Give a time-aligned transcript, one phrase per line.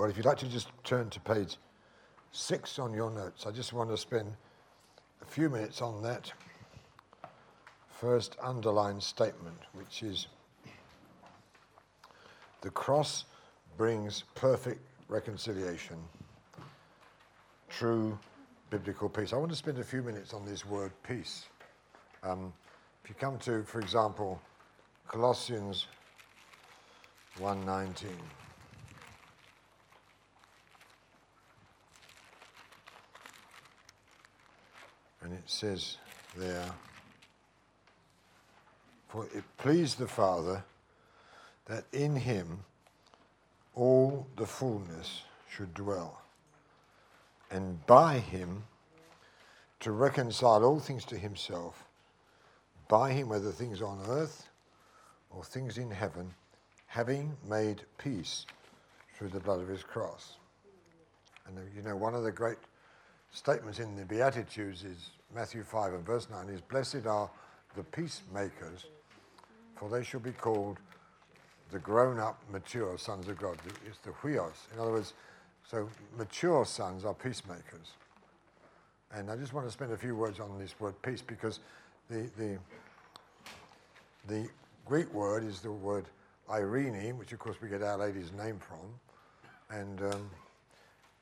[0.00, 1.58] Well, if you'd like to just turn to page
[2.32, 4.32] six on your notes, I just want to spend
[5.20, 6.32] a few minutes on that
[7.90, 10.28] first underlined statement, which is
[12.62, 13.26] the cross
[13.76, 15.98] brings perfect reconciliation,
[17.68, 18.18] true
[18.70, 19.34] biblical peace.
[19.34, 21.44] I want to spend a few minutes on this word peace.
[22.22, 22.54] Um,
[23.04, 24.40] if you come to, for example,
[25.08, 25.88] Colossians
[27.38, 28.39] 1:19.
[35.30, 35.96] And it says
[36.36, 36.72] there,
[39.06, 40.64] For it pleased the Father
[41.66, 42.64] that in him
[43.76, 46.20] all the fullness should dwell,
[47.48, 48.64] and by him
[49.78, 51.84] to reconcile all things to himself,
[52.88, 54.48] by him, whether things on earth
[55.30, 56.34] or things in heaven,
[56.88, 58.46] having made peace
[59.14, 60.38] through the blood of his cross.
[61.46, 62.58] And you know, one of the great
[63.30, 67.30] statements in the Beatitudes is Matthew 5 and verse 9 is, Blessed are
[67.76, 68.86] the peacemakers,
[69.76, 70.78] for they shall be called
[71.70, 73.56] the grown up, mature sons of God.
[73.86, 74.54] It's the huios.
[74.74, 75.14] In other words,
[75.68, 77.94] so mature sons are peacemakers.
[79.12, 81.60] And I just want to spend a few words on this word peace because
[82.08, 82.58] the, the,
[84.26, 84.48] the
[84.84, 86.06] Greek word is the word
[86.50, 89.78] Irene, which of course we get Our Lady's name from.
[89.78, 90.30] And um,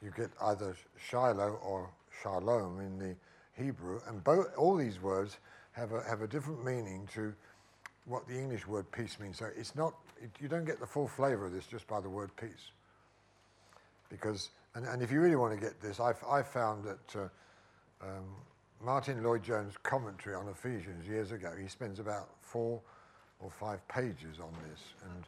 [0.02, 1.90] you get either Shiloh or
[2.22, 3.14] Shalom in the
[3.58, 4.00] Hebrew.
[4.06, 5.38] And both, all these words
[5.72, 7.34] have a, have a different meaning to
[8.06, 9.38] what the English word peace means.
[9.38, 12.08] So it's not, it, you don't get the full flavor of this just by the
[12.08, 12.72] word peace.
[14.08, 18.06] Because, and, and if you really want to get this, I've, I found that uh,
[18.06, 18.24] um,
[18.82, 22.80] Martyn Lloyd-Jones' commentary on Ephesians years ago, he spends about four
[23.40, 25.24] or five pages on this and,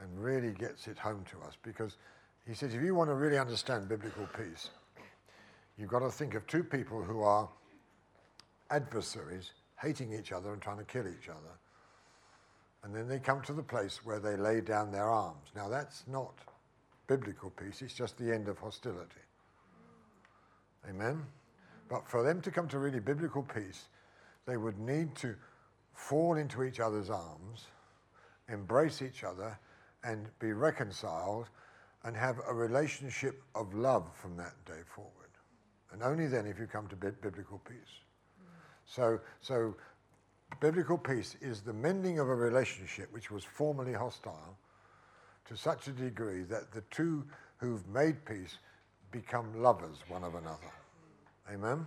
[0.00, 1.96] and really gets it home to us because
[2.46, 4.70] he says if you want to really understand biblical peace,
[5.76, 7.48] you've got to think of two people who are
[8.72, 11.58] adversaries, hating each other and trying to kill each other.
[12.82, 15.50] And then they come to the place where they lay down their arms.
[15.54, 16.32] Now, that's not
[17.06, 19.20] biblical peace, it's just the end of hostility.
[20.88, 21.22] Amen?
[21.88, 23.88] But for them to come to really biblical peace,
[24.46, 25.34] they would need to
[25.94, 27.66] fall into each other's arms,
[28.48, 29.58] embrace each other,
[30.02, 31.48] and be reconciled
[32.04, 35.12] and have a relationship of love from that day forward.
[35.92, 38.01] And only then if you come to biblical peace.
[38.94, 39.74] So, so
[40.60, 44.58] biblical peace is the mending of a relationship which was formerly hostile
[45.46, 47.24] to such a degree that the two
[47.56, 48.58] who've made peace
[49.10, 50.70] become lovers one of another.
[51.50, 51.86] Amen?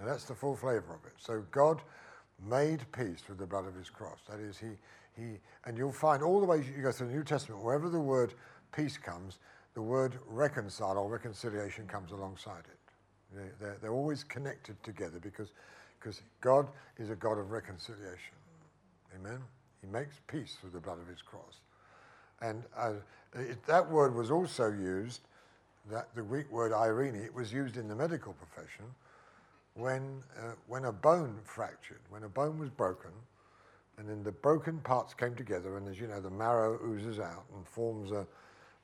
[0.00, 1.12] And that's the full flavor of it.
[1.18, 1.82] So God
[2.42, 4.20] made peace with the blood of his cross.
[4.30, 4.70] That is, he,
[5.20, 8.00] he, and you'll find all the ways you go through the New Testament, wherever the
[8.00, 8.32] word
[8.74, 9.38] peace comes,
[9.74, 13.50] the word reconcile or reconciliation comes alongside it.
[13.60, 15.52] They're, they're always connected together because,
[15.98, 18.34] because God is a God of reconciliation.
[19.14, 19.40] Amen?
[19.80, 21.60] He makes peace through the blood of his cross.
[22.40, 22.94] And uh,
[23.34, 25.22] it, that word was also used,
[25.90, 28.84] that the Greek word irene, it was used in the medical profession
[29.74, 33.10] when, uh, when a bone fractured, when a bone was broken,
[33.96, 37.44] and then the broken parts came together, and as you know, the marrow oozes out
[37.54, 38.26] and forms a,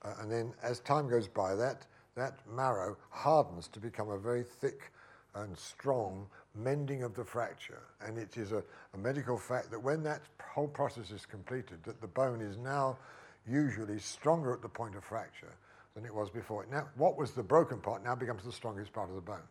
[0.02, 1.86] uh, and then as time goes by, that,
[2.16, 4.92] that marrow hardens to become a very thick
[5.34, 7.82] and strong mending of the fracture.
[8.00, 8.62] And it is a,
[8.94, 12.98] a medical fact that when that whole process is completed, that the bone is now
[13.46, 15.54] usually stronger at the point of fracture
[15.94, 16.66] than it was before.
[16.70, 19.46] Now, what was the broken part now becomes the strongest part of the bone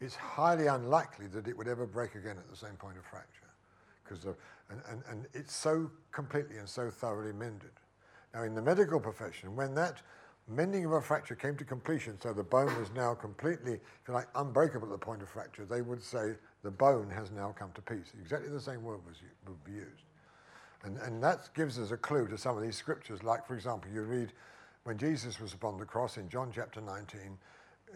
[0.00, 3.26] it's highly unlikely that it would ever break again at the same point of fracture.
[4.04, 4.24] Because
[4.70, 7.70] and, and, and it's so completely and so thoroughly mended.
[8.32, 10.02] Now, in the medical profession, when that
[10.48, 14.14] mending of a fracture came to completion, so the bone was now completely, if you
[14.14, 17.70] like, unbreakable at the point of fracture, they would say the bone has now come
[17.74, 18.12] to peace.
[18.20, 19.16] Exactly the same word was,
[19.46, 20.04] would be used.
[20.84, 23.22] And, and that gives us a clue to some of these scriptures.
[23.22, 24.32] Like, for example, you read
[24.84, 27.36] when Jesus was upon the cross in John chapter 19,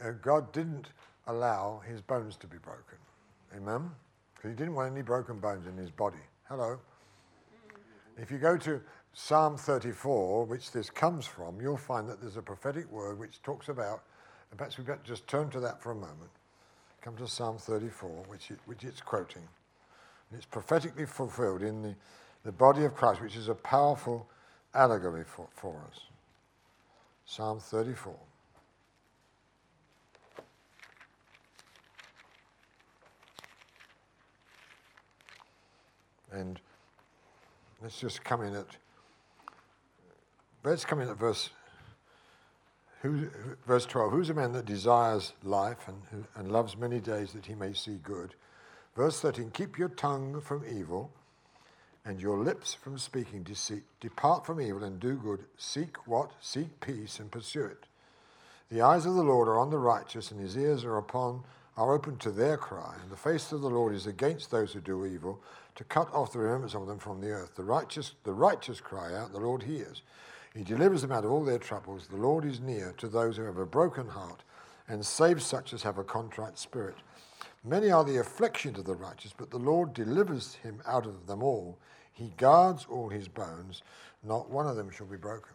[0.02, 0.88] uh, God didn't
[1.26, 2.98] allow his bones to be broken.
[3.56, 3.90] Amen?
[4.34, 6.18] Because he didn't want any broken bones in his body.
[6.48, 6.78] Hello?
[8.18, 8.80] If you go to
[9.14, 13.68] Psalm 34, which this comes from, you'll find that there's a prophetic word which talks
[13.68, 14.02] about,
[14.50, 16.30] and perhaps we better just turn to that for a moment.
[17.02, 19.42] Come to Psalm 34, which, it, which it's quoting.
[20.30, 21.94] And it's prophetically fulfilled in the,
[22.44, 24.26] the body of Christ, which is a powerful
[24.74, 26.00] allegory for, for us.
[27.26, 28.14] Psalm 34.
[36.32, 36.58] And
[37.82, 38.66] let's just come in at
[40.64, 41.50] let's come in at verse
[43.02, 43.28] Who,
[43.66, 47.54] verse 12, who's a man that desires life and, and loves many days that he
[47.54, 48.34] may see good?
[48.96, 51.10] Verse 13, keep your tongue from evil
[52.04, 53.84] and your lips from speaking deceit.
[54.00, 55.44] Depart from evil and do good.
[55.56, 56.30] Seek what?
[56.40, 57.86] Seek peace and pursue it.
[58.70, 61.42] The eyes of the Lord are on the righteous, and his ears are upon
[61.76, 64.80] are open to their cry, and the face of the Lord is against those who
[64.80, 65.40] do evil,
[65.74, 67.54] to cut off the remembrance of them from the earth.
[67.54, 70.02] The righteous, the righteous cry out, the Lord hears.
[70.54, 72.06] He delivers them out of all their troubles.
[72.06, 74.42] The Lord is near to those who have a broken heart,
[74.88, 76.96] and saves such as have a contrite spirit.
[77.64, 81.42] Many are the afflictions of the righteous, but the Lord delivers him out of them
[81.42, 81.78] all.
[82.12, 83.82] He guards all his bones,
[84.22, 85.52] not one of them shall be broken.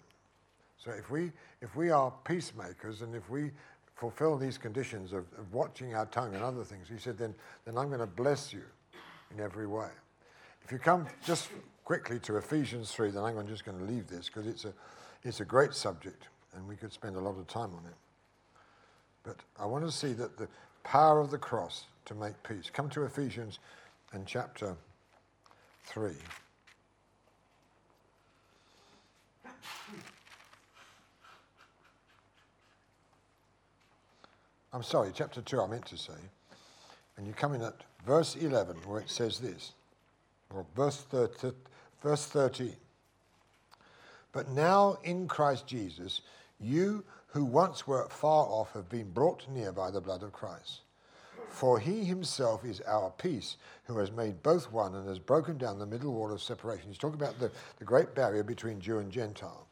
[0.78, 3.52] So if we if we are peacemakers and if we
[3.96, 7.36] fulfill these conditions of, of watching our tongue and other things, he said, then
[7.66, 8.64] then I'm going to bless you
[9.34, 9.90] in every way.
[10.64, 11.50] If you come just
[11.88, 14.74] quickly to Ephesians 3, then I'm just going to leave this because it's a,
[15.24, 17.96] it's a great subject and we could spend a lot of time on it.
[19.24, 20.50] But I want to see that the
[20.84, 22.70] power of the cross to make peace.
[22.74, 23.60] Come to Ephesians
[24.12, 24.76] and chapter
[25.86, 26.12] 3.
[34.74, 36.20] I'm sorry, chapter 2, I meant to say.
[37.16, 37.76] And you come in at
[38.06, 39.72] verse 11, where it says this,
[40.54, 41.54] or verse 13,
[42.02, 42.76] verse 13.
[44.32, 46.22] But now in Christ Jesus,
[46.60, 50.82] you who once were far off have been brought near by the blood of Christ.
[51.50, 55.80] For he himself is our peace, who has made both one and has broken down
[55.80, 56.88] the middle wall of separation.
[56.88, 59.67] He's talking about the, the great barrier between Jew and Gentile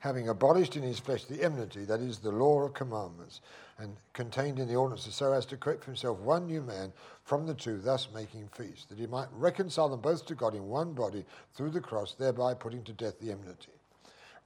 [0.00, 3.40] having abolished in his flesh the enmity, that is, the law of commandments,
[3.78, 6.92] and contained in the ordinances, so as to create for himself one new man
[7.22, 10.68] from the two, thus making peace, that he might reconcile them both to God in
[10.68, 11.24] one body
[11.54, 13.72] through the cross, thereby putting to death the enmity.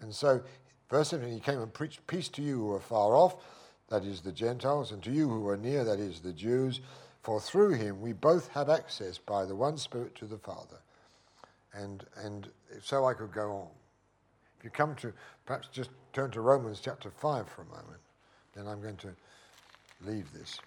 [0.01, 0.43] And so,
[0.91, 3.37] verse 17, he came and preached peace to you who are far off,
[3.91, 6.81] that is, the Gentiles, and to you who are near, that is, the Jews.
[7.23, 10.79] For through him we both have access by the one Spirit to the Father.
[11.73, 12.49] And, and
[12.83, 13.69] so I could go on
[14.65, 15.13] you come to,
[15.47, 18.01] perhaps just turn to Romans chapter 5 for a moment,
[18.55, 19.15] then I'm going to
[20.05, 20.59] leave this.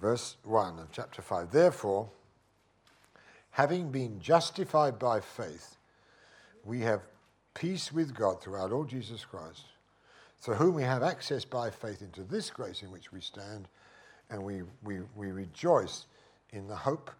[0.00, 1.50] Verse 1 of chapter 5.
[1.50, 2.08] Therefore,
[3.50, 5.76] having been justified by faith,
[6.64, 7.02] we have
[7.52, 9.64] peace with God through our Lord Jesus Christ,
[10.40, 13.68] through whom we have access by faith into this grace in which we stand
[14.30, 16.06] and we, we, we rejoice
[16.50, 17.10] in the hope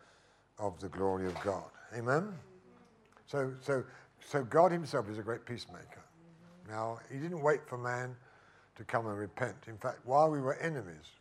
[0.58, 1.70] of the glory of God.
[1.96, 2.32] Amen?
[3.26, 3.84] So, so,
[4.24, 6.04] so God himself is a great peacemaker.
[6.68, 8.14] Now, he didn't wait for man
[8.76, 9.56] to come and repent.
[9.66, 11.16] In fact, while we were enemies,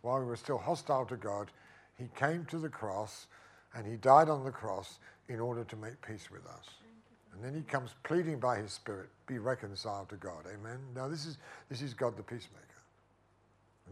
[0.00, 1.50] while we were still hostile to God,
[1.98, 3.26] he came to the cross
[3.74, 4.98] and he died on the cross
[5.28, 6.68] in order to make peace with us.
[7.34, 10.44] And then he comes pleading by his spirit, be reconciled to God.
[10.46, 10.78] Amen.
[10.94, 11.38] Now this is
[11.70, 12.71] this is God the peacemaker.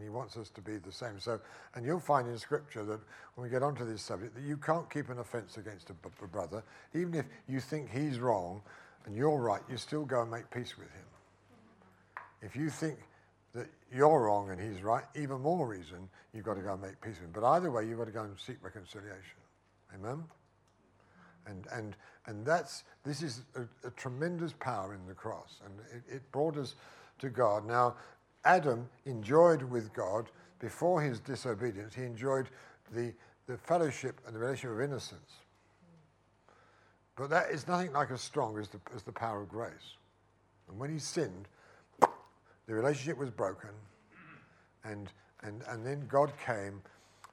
[0.01, 1.19] And he wants us to be the same.
[1.19, 1.39] So,
[1.75, 2.99] and you'll find in Scripture that
[3.35, 6.09] when we get onto this subject, that you can't keep an offense against a, b-
[6.23, 6.63] a brother,
[6.95, 8.63] even if you think he's wrong
[9.05, 9.61] and you're right.
[9.69, 11.05] You still go and make peace with him.
[12.41, 12.97] If you think
[13.53, 16.99] that you're wrong and he's right, even more reason you've got to go and make
[16.99, 17.31] peace with him.
[17.31, 19.37] But either way, you've got to go and seek reconciliation.
[19.93, 20.23] Amen.
[21.45, 21.95] And and
[22.25, 26.57] and that's this is a, a tremendous power in the cross, and it, it brought
[26.57, 26.73] us
[27.19, 27.67] to God.
[27.67, 27.95] Now,
[28.45, 30.29] Adam enjoyed with God
[30.59, 32.47] before his disobedience, he enjoyed
[32.91, 33.13] the,
[33.47, 35.31] the fellowship and the relationship of innocence.
[37.15, 39.95] But that is nothing like as strong as the, as the power of grace.
[40.69, 41.47] And when he sinned,
[41.99, 43.71] the relationship was broken,
[44.83, 45.11] and,
[45.43, 46.81] and, and then God came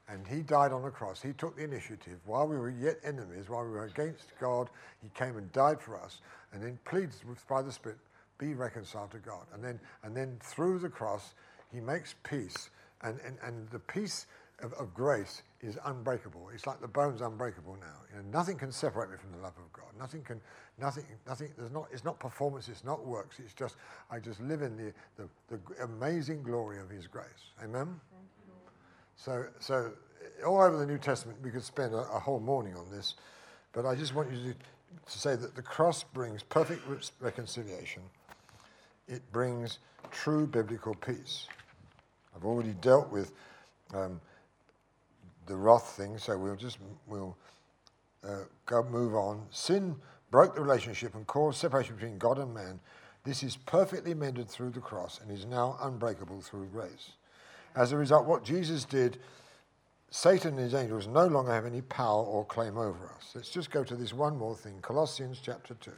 [0.08, 1.20] and he died on the cross.
[1.20, 2.18] He took the initiative.
[2.24, 4.70] While we were yet enemies, while we were against God,
[5.02, 6.22] he came and died for us,
[6.52, 7.98] and then pleads by the Spirit,
[8.38, 9.47] be reconciled to God.
[9.52, 11.35] And then, and then through the cross,
[11.73, 12.71] he makes peace.
[13.02, 14.26] And, and, and the peace
[14.61, 16.50] of, of grace is unbreakable.
[16.54, 17.97] It's like the bone's unbreakable now.
[18.11, 19.88] You know, nothing can separate me from the love of God.
[19.99, 20.40] Nothing can,
[20.78, 23.38] nothing, nothing, there's not, it's not performance, it's not works.
[23.38, 23.76] It's just,
[24.11, 27.52] I just live in the, the, the amazing glory of his grace.
[27.62, 28.00] Amen?
[29.16, 29.92] So, so
[30.47, 33.14] all over the New Testament, we could spend a, a whole morning on this,
[33.73, 36.83] but I just want you to, to say that the cross brings perfect
[37.21, 38.02] reconciliation
[39.08, 39.78] it brings
[40.10, 41.46] true biblical peace.
[42.36, 43.32] I've already dealt with
[43.94, 44.20] um,
[45.46, 47.36] the wrath thing, so we'll just we'll
[48.26, 49.42] uh, go move on.
[49.50, 49.96] Sin
[50.30, 52.78] broke the relationship and caused separation between God and man.
[53.24, 57.12] This is perfectly mended through the cross and is now unbreakable through grace.
[57.74, 59.18] As a result, what Jesus did
[60.10, 63.32] Satan and his angels no longer have any power or claim over us.
[63.34, 65.92] Let's just go to this one more thing Colossians chapter 2.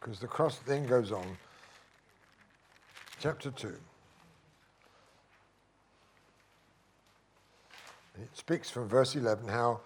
[0.00, 1.36] Because the cross then goes on.
[3.20, 3.68] Chapter 2.
[8.20, 9.80] It speaks from verse 11 how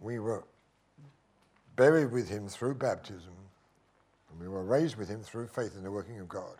[0.00, 0.44] we were
[1.74, 3.32] buried with him through baptism,
[4.30, 6.56] and we were raised with him through faith in the working of God.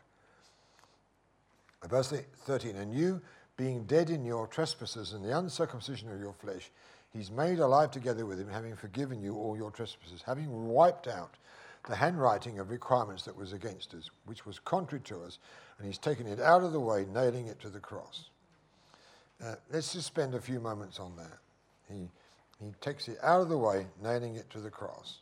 [1.82, 2.12] Uh, verse
[2.44, 3.20] 13, and you,
[3.56, 6.70] being dead in your trespasses and the uncircumcision of your flesh,
[7.12, 11.34] he's made alive together with him, having forgiven you all your trespasses, having wiped out
[11.86, 15.38] the handwriting of requirements that was against us, which was contrary to us,
[15.78, 18.30] and he's taken it out of the way, nailing it to the cross.
[19.44, 21.38] Uh, let's just spend a few moments on that.
[21.88, 22.08] He,
[22.60, 25.18] he takes it out of the way, nailing it to the cross.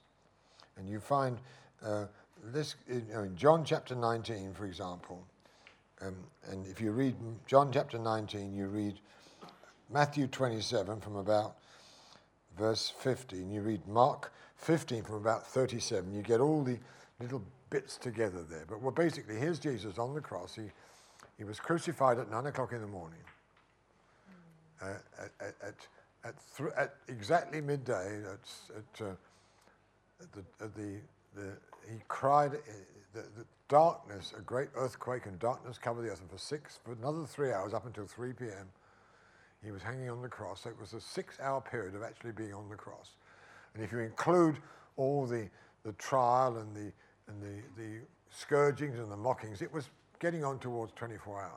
[0.76, 1.38] And you find
[1.84, 2.06] uh,
[2.52, 5.24] this know, in John chapter 19, for example.
[6.00, 6.14] Um,
[6.50, 7.14] and if you read
[7.46, 8.98] John chapter 19, you read
[9.90, 11.56] Matthew 27 from about
[12.58, 16.12] verse 50, and you read Mark 15 from about 37.
[16.14, 16.78] You get all the
[17.20, 18.64] little bits together there.
[18.68, 20.54] But well, basically, here's Jesus on the cross.
[20.54, 20.70] He,
[21.38, 23.18] he was crucified at 9 o'clock in the morning.
[24.82, 25.74] Uh, at, at,
[26.24, 29.10] at, th- at, exactly midday, at, uh,
[30.32, 31.00] the, the,
[31.34, 31.52] the,
[31.90, 32.58] he cried, uh,
[33.12, 36.20] the, the, darkness, a great earthquake and darkness covered the earth.
[36.20, 38.68] And for six, for another three hours, up until 3 p.m.,
[39.64, 40.62] he was hanging on the cross.
[40.62, 43.12] So it was a six hour period of actually being on the cross.
[43.74, 44.56] And if you include
[44.96, 45.48] all the,
[45.84, 46.92] the trial and, the,
[47.28, 48.00] and the, the
[48.30, 49.88] scourgings and the mockings, it was
[50.20, 51.50] getting on towards 24 hours.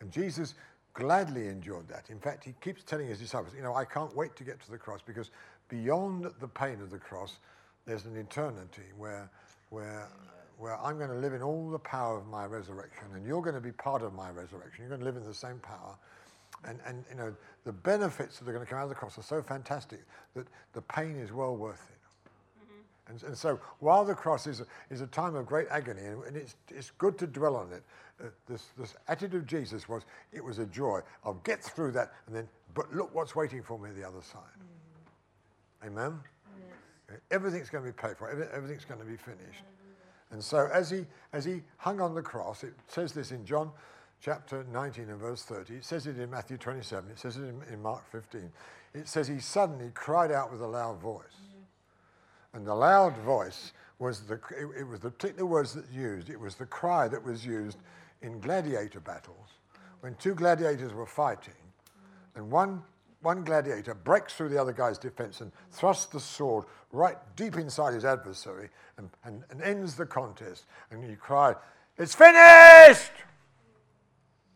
[0.00, 0.54] And Jesus
[0.92, 2.08] gladly endured that.
[2.08, 4.70] In fact, he keeps telling his disciples, you know, I can't wait to get to
[4.70, 5.30] the cross because
[5.68, 7.38] beyond the pain of the cross,
[7.84, 9.28] there's an eternity where,
[9.70, 10.08] where,
[10.58, 13.56] where I'm going to live in all the power of my resurrection and you're going
[13.56, 14.80] to be part of my resurrection.
[14.80, 15.98] You're going to live in the same power.
[16.66, 19.18] And, and you know, the benefits that are going to come out of the cross
[19.18, 20.00] are so fantastic
[20.34, 21.94] that the pain is well worth it.
[23.06, 26.24] And, and, so while the cross is a, is a time of great agony, and,
[26.24, 27.82] and it's, it's good to dwell on it,
[28.22, 31.00] uh, this, this attitude of Jesus was, it was a joy.
[31.22, 34.40] I'll get through that, and then, but look what's waiting for me the other side.
[35.82, 35.98] Mm-hmm.
[35.98, 36.20] Amen?
[37.10, 37.18] Yes.
[37.30, 38.30] Everything's going to be paid for.
[38.30, 39.64] Everything's going to be finished.
[40.30, 43.70] And so as he, as he hung on the cross, it says this in John
[44.24, 45.74] chapter 19 and verse 30.
[45.74, 47.10] It says it in Matthew 27.
[47.10, 48.50] It says it in, in Mark 15.
[48.94, 51.24] It says he suddenly cried out with a loud voice.
[52.54, 56.30] And the loud voice was the, it, it was the particular words that used.
[56.30, 57.78] It was the cry that was used
[58.22, 59.58] in gladiator battles
[60.00, 61.52] when two gladiators were fighting
[62.34, 62.82] and one,
[63.20, 67.92] one gladiator breaks through the other guy's defense and thrusts the sword right deep inside
[67.92, 70.64] his adversary and, and, and ends the contest.
[70.90, 71.56] And he cried,
[71.98, 73.12] It's finished!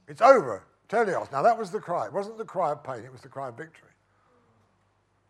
[0.08, 0.64] It's over.
[0.88, 1.30] Teleos.
[1.30, 2.06] Now that was the cry.
[2.06, 3.90] It wasn't the cry of pain, it was the cry of victory.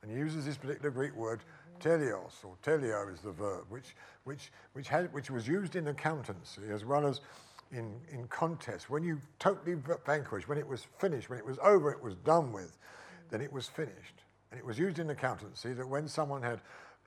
[0.02, 1.40] And he uses this particular Greek word,
[1.80, 6.62] teleos, or teleo is the verb, which, which, which, had, which was used in accountancy
[6.70, 7.20] as well as
[7.72, 11.90] in, in contest, when you totally vanquished, when it was finished, when it was over,
[11.90, 12.78] it was done with,
[13.30, 14.22] then it was finished.
[14.50, 16.60] And it was used in accountancy that when someone had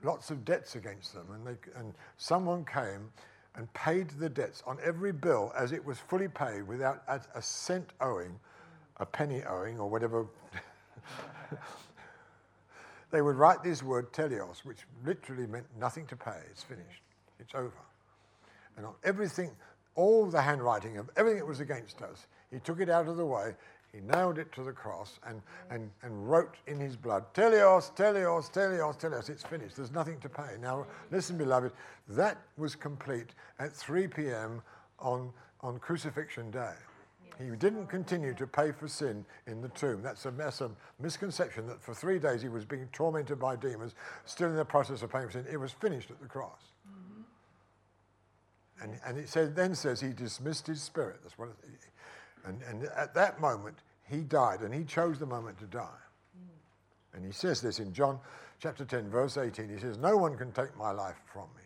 [0.04, 3.10] lots of debts against them and, they, and someone came
[3.54, 7.90] and paid the debts on every bill as it was fully paid without a, cent
[8.00, 8.38] owing,
[8.98, 10.26] a penny owing, or whatever.
[13.10, 16.38] they would write this word teleos, which literally meant nothing to pay.
[16.50, 17.02] It's finished.
[17.38, 17.72] It's over.
[18.76, 19.50] And on everything,
[19.94, 22.26] all the handwriting of everything that was against us.
[22.50, 23.54] He took it out of the way,
[23.92, 28.50] he nailed it to the cross, and, and, and wrote in his blood, Teleos, Teleos,
[28.50, 29.76] Teleos, Teleos, it's finished.
[29.76, 30.56] There's nothing to pay.
[30.60, 31.72] Now, listen, beloved,
[32.08, 34.62] that was complete at 3 p.m.
[34.98, 35.30] on,
[35.60, 36.72] on crucifixion day.
[37.38, 40.02] He didn't continue to pay for sin in the tomb.
[40.02, 40.70] That's a, that's a
[41.00, 43.94] misconception that for three days he was being tormented by demons,
[44.24, 45.46] still in the process of paying for sin.
[45.50, 46.60] It was finished at the cross.
[46.88, 47.22] Mm-hmm.
[48.84, 51.20] And, and it says, then says he dismissed his spirit.
[51.22, 51.54] That's what it,
[52.44, 53.76] and, and at that moment,
[54.08, 55.88] he died, and he chose the moment to die.
[57.14, 58.18] And he says this in John
[58.58, 59.68] chapter 10, verse 18.
[59.68, 61.62] He says, No one can take my life from me.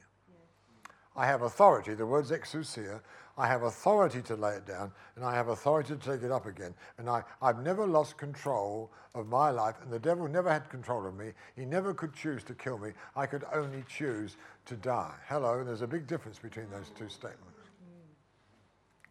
[1.16, 3.00] I have authority, the word's exousia,
[3.38, 6.46] I have authority to lay it down, and I have authority to take it up
[6.46, 6.74] again.
[6.98, 11.06] And I, I've never lost control of my life, and the devil never had control
[11.06, 11.32] of me.
[11.54, 12.90] He never could choose to kill me.
[13.14, 15.14] I could only choose to die.
[15.28, 17.55] Hello, there's a big difference between those two statements.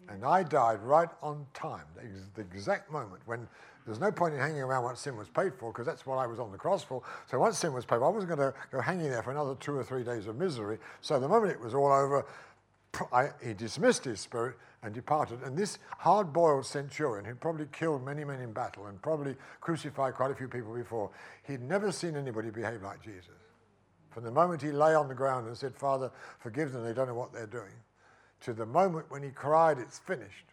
[0.09, 1.85] And I died right on time,
[2.35, 3.47] the exact moment when
[3.85, 6.25] there's no point in hanging around once sin was paid for, because that's what I
[6.25, 7.03] was on the cross for.
[7.29, 9.55] So once sin was paid for, I wasn't going to go hanging there for another
[9.55, 10.79] two or three days of misery.
[11.01, 12.25] So the moment it was all over,
[13.12, 15.41] I, he dismissed his spirit and departed.
[15.43, 20.13] And this hard boiled centurion, who'd probably killed many men in battle and probably crucified
[20.15, 21.12] quite a few people before,
[21.43, 23.29] he'd never seen anybody behave like Jesus.
[24.09, 27.07] From the moment he lay on the ground and said, Father, forgive them, they don't
[27.07, 27.74] know what they're doing,
[28.42, 30.46] to the moment when he cried, It's finished,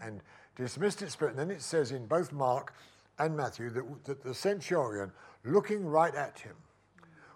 [0.00, 0.20] and
[0.56, 1.32] dismissed his spirit.
[1.32, 2.74] And then it says in both Mark
[3.18, 5.12] and Matthew that, that the centurion,
[5.44, 6.54] looking right at him,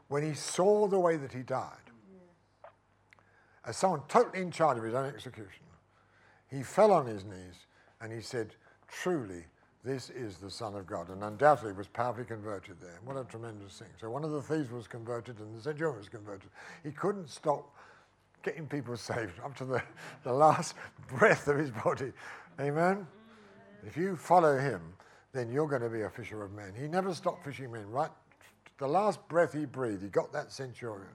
[0.08, 1.72] when he saw the way that he died,
[3.64, 5.64] as someone totally in charge of his own execution,
[6.48, 7.66] he fell on his knees
[8.00, 8.54] and he said,
[8.88, 9.44] Truly,
[9.84, 11.08] this is the Son of God.
[11.08, 13.00] And undoubtedly was powerfully converted there.
[13.04, 13.88] What a tremendous thing.
[14.00, 16.50] So one of the thieves was converted and the centurion was converted.
[16.84, 17.74] He couldn't stop
[18.46, 19.82] getting people saved up to the,
[20.22, 20.74] the last
[21.08, 22.12] breath of his body.
[22.60, 23.04] Amen?
[23.84, 24.80] If you follow him,
[25.32, 26.72] then you're going to be a fisher of men.
[26.78, 28.10] He never stopped fishing men, right?
[28.78, 31.08] The last breath he breathed, he got that centurion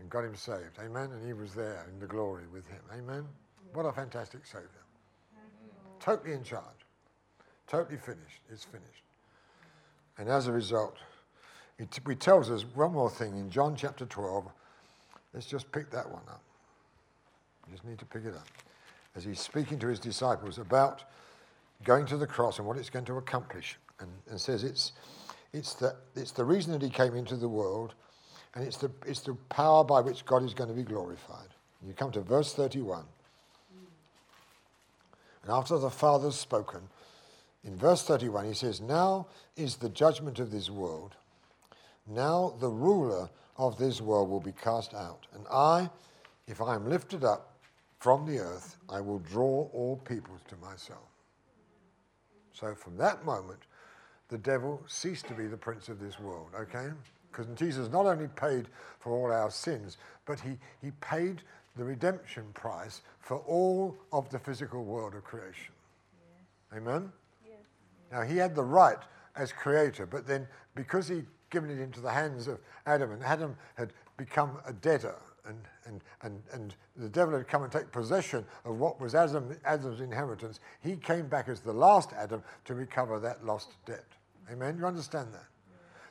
[0.00, 0.78] and got him saved.
[0.84, 1.12] Amen?
[1.12, 2.80] And he was there in the glory with him.
[2.92, 3.24] Amen?
[3.72, 4.68] What a fantastic Savior.
[6.00, 6.64] Totally in charge.
[7.68, 8.40] Totally finished.
[8.50, 9.04] It's finished.
[10.18, 10.96] And as a result,
[11.78, 14.50] it, it tells us one more thing in John chapter 12.
[15.36, 16.40] Let's just pick that one up.
[17.66, 18.48] You just need to pick it up.
[19.14, 21.04] As he's speaking to his disciples about
[21.84, 23.76] going to the cross and what it's going to accomplish.
[24.00, 24.92] And, and says it's,
[25.52, 27.94] it's, the, it's the reason that he came into the world,
[28.54, 31.48] and it's the, it's the power by which God is going to be glorified.
[31.86, 33.04] You come to verse 31.
[35.42, 36.80] And after the Father's spoken,
[37.62, 41.14] in verse 31, he says, Now is the judgment of this world.
[42.06, 43.28] Now the ruler
[43.58, 45.26] of this world will be cast out.
[45.34, 45.90] And I,
[46.46, 47.52] if I am lifted up
[47.98, 51.08] from the earth, I will draw all peoples to myself.
[52.52, 53.60] So from that moment,
[54.28, 56.88] the devil ceased to be the prince of this world, okay?
[57.30, 61.42] Because Jesus not only paid for all our sins, but he, he paid
[61.76, 65.74] the redemption price for all of the physical world of creation.
[66.74, 67.12] Amen?
[68.10, 68.98] Now, he had the right
[69.36, 73.56] as creator, but then because he'd given it into the hands of Adam, and Adam
[73.76, 78.44] had become a debtor, and, and, and, and the devil had come and take possession
[78.64, 83.20] of what was Adam, Adam's inheritance, he came back as the last Adam to recover
[83.20, 84.04] that lost debt.
[84.50, 84.76] Amen?
[84.78, 85.46] You understand that?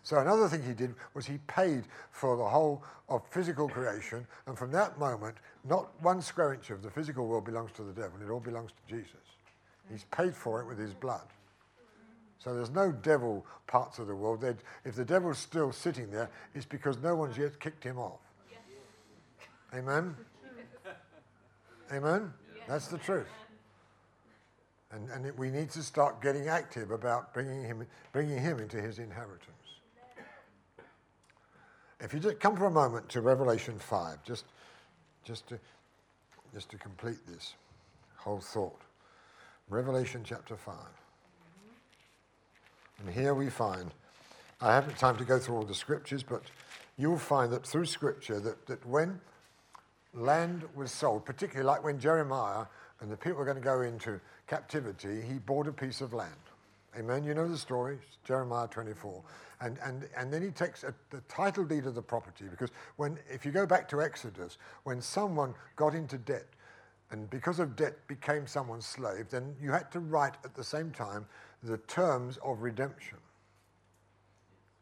[0.04, 4.56] So another thing he did was he paid for the whole of physical creation, and
[4.56, 8.22] from that moment, not one square inch of the physical world belongs to the devil.
[8.24, 9.16] It all belongs to Jesus.
[9.92, 11.26] He's paid for it with his blood.
[12.40, 14.42] So there's no devil parts of the world.
[14.42, 18.20] They'd, if the devil's still sitting there, it's because no one's yet kicked him off.
[19.74, 20.16] Amen?
[21.92, 22.34] Amen?
[22.68, 23.28] That's the truth.
[24.92, 28.82] And, and it, we need to start getting active about bringing him, bringing him into
[28.82, 29.52] his inheritance.
[32.00, 34.46] If you just come for a moment to Revelation 5, just,
[35.24, 35.60] just, to,
[36.54, 37.56] just to complete this
[38.18, 38.82] whole thought.
[39.70, 40.76] Revelation chapter 5.
[43.00, 43.92] And here we find,
[44.62, 46.44] I haven't time to go through all the scriptures, but
[46.98, 49.20] you'll find that through scripture that, that when
[50.14, 52.66] land was sold, particularly like when Jeremiah
[53.02, 56.32] and the people were going to go into captivity, he bought a piece of land.
[56.98, 57.26] Amen.
[57.26, 59.22] You know the story, Jeremiah 24.
[59.60, 63.18] And, and, and then he takes a, the title deed of the property because when,
[63.30, 66.46] if you go back to Exodus, when someone got into debt
[67.12, 70.92] and because of debt became someone's slave, then you had to write at the same
[70.92, 71.26] time
[71.66, 73.18] the terms of redemption.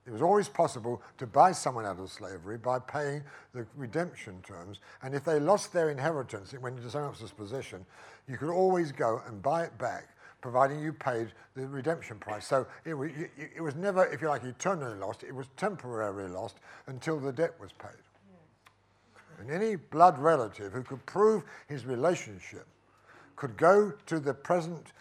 [0.05, 4.79] It was always possible to buy someone out of slavery by paying the redemption terms.
[5.01, 7.85] And if they lost their inheritance, it went into someone else's possession,
[8.27, 10.09] you could always go and buy it back
[10.43, 12.45] providing you paid the redemption price.
[12.45, 12.93] So it,
[13.55, 15.23] it, was never, if you like, eternally lost.
[15.23, 17.91] It was temporarily lost until the debt was paid.
[19.39, 22.67] And any blood relative who could prove his relationship
[23.37, 24.91] could go to the present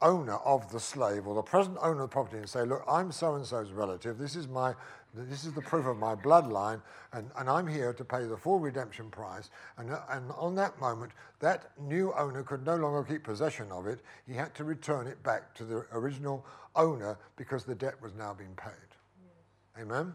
[0.00, 3.10] owner of the slave or the present owner of the property and say, look, I'm
[3.10, 4.18] so-and-so's relative.
[4.18, 4.74] This is my
[5.14, 6.82] this is the proof of my bloodline,
[7.12, 9.50] and, and I'm here to pay the full redemption price.
[9.78, 14.00] And, and on that moment, that new owner could no longer keep possession of it.
[14.26, 16.44] He had to return it back to the original
[16.76, 18.70] owner because the debt was now being paid.
[19.22, 19.82] Yes.
[19.82, 20.12] Amen?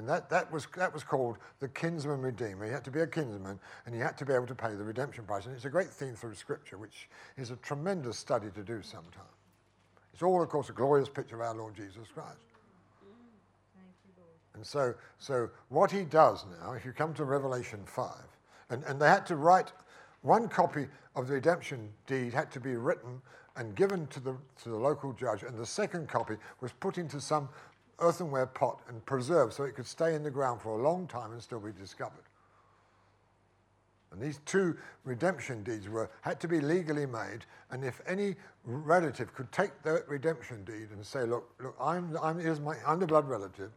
[0.00, 2.64] And that, that, was, that was called the kinsman redeemer.
[2.64, 4.82] He had to be a kinsman and he had to be able to pay the
[4.82, 5.44] redemption price.
[5.44, 9.24] And it's a great theme through Scripture, which is a tremendous study to do sometime.
[10.14, 12.38] It's all, of course, a glorious picture of our Lord Jesus Christ.
[14.54, 18.08] And so, so what he does now, if you come to Revelation 5,
[18.70, 19.70] and, and they had to write
[20.22, 23.20] one copy of the redemption deed had to be written
[23.56, 27.20] and given to the, to the local judge, and the second copy was put into
[27.20, 27.50] some
[28.00, 31.32] earthenware pot and preserved so it could stay in the ground for a long time
[31.32, 32.24] and still be discovered.
[34.12, 37.44] And these two redemption deeds were had to be legally made.
[37.70, 38.34] And if any
[38.64, 42.98] relative could take that redemption deed and say, "Look, look, I'm, I'm, here's my, I'm
[42.98, 43.70] the blood relative,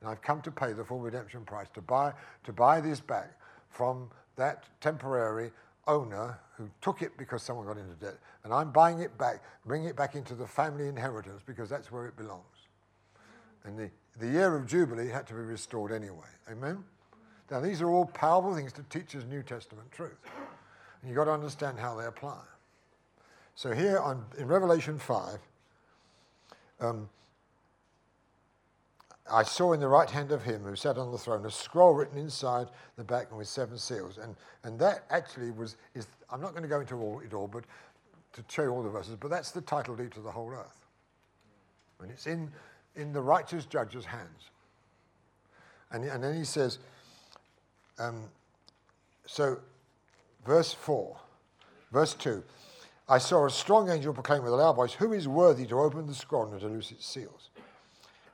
[0.00, 3.38] and I've come to pay the full redemption price to buy to buy this back
[3.68, 5.50] from that temporary
[5.86, 9.88] owner who took it because someone got into debt, and I'm buying it back, bringing
[9.88, 12.49] it back into the family inheritance because that's where it belongs."
[13.64, 16.28] And the, the year of Jubilee had to be restored anyway.
[16.50, 16.82] Amen?
[17.50, 20.18] Now, these are all powerful things to teach us New Testament truth.
[21.00, 22.40] And you've got to understand how they apply.
[23.54, 25.38] So, here on, in Revelation 5,
[26.80, 27.08] um,
[29.30, 31.94] I saw in the right hand of him who sat on the throne a scroll
[31.94, 34.18] written inside the back and with seven seals.
[34.18, 37.46] And, and that actually was, is, I'm not going to go into all, it all,
[37.46, 37.64] but
[38.32, 40.86] to show you all the verses, but that's the title deed to the whole earth.
[42.00, 42.50] And it's in,
[42.96, 44.50] in the righteous judge's hands.
[45.90, 46.78] And, and then he says,
[47.98, 48.24] um,
[49.26, 49.58] so,
[50.46, 51.16] verse 4,
[51.92, 52.42] verse 2
[53.08, 56.06] I saw a strong angel proclaim with a loud voice, Who is worthy to open
[56.06, 57.50] the scroll and to loose its seals?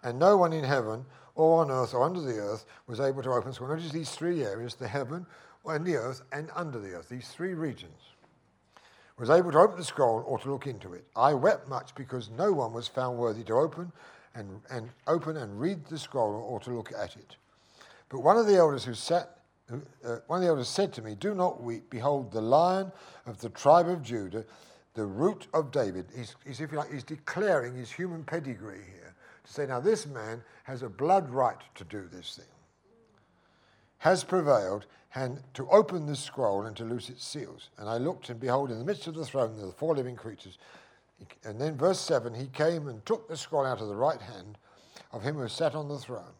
[0.03, 3.31] And no one in heaven or on earth or under the earth was able to
[3.31, 3.71] open the scroll.
[3.71, 5.27] Notice these three areas the heaven
[5.64, 8.01] and the earth and under the earth, these three regions.
[9.19, 11.07] Was able to open the scroll or to look into it.
[11.16, 13.90] I wept much because no one was found worthy to open
[14.37, 17.37] and, and open and read the scroll or to look at it.
[18.09, 19.37] But one of the elders who sat
[19.72, 21.90] uh, one of the elders said to me, Do not weep.
[21.90, 22.92] Behold, the lion
[23.27, 24.44] of the tribe of Judah,
[24.94, 26.07] the root of David.
[26.16, 30.07] He's, he's, if you like, he's declaring his human pedigree here to say, Now this
[30.07, 32.53] man has a blood right to do this thing,
[33.99, 37.70] has prevailed, and to open the scroll and to loose its seals.
[37.79, 40.14] And I looked, and behold, in the midst of the throne, there were four living
[40.14, 40.59] creatures.
[41.44, 44.59] And then, verse 7 he came and took the scroll out of the right hand
[45.12, 46.35] of him who sat on the throne.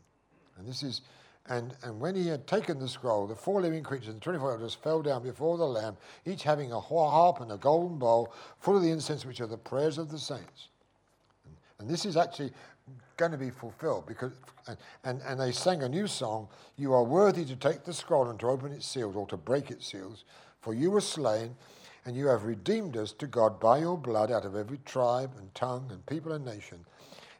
[0.59, 1.03] And this is
[1.49, 4.53] and, and when he had taken the scroll, the four living creatures and the 24
[4.53, 8.77] elders fell down before the Lamb, each having a harp and a golden bowl full
[8.77, 10.69] of the incense, which are the prayers of the saints.
[11.45, 12.51] And, and this is actually
[13.17, 14.33] going to be fulfilled because
[14.69, 18.29] and, and, and they sang a new song you are worthy to take the scroll
[18.29, 20.25] and to open its seals or to break its seals
[20.61, 21.57] for you were slain
[22.07, 25.55] and you have redeemed us to god by your blood out of every tribe and
[25.55, 26.79] tongue and people and nation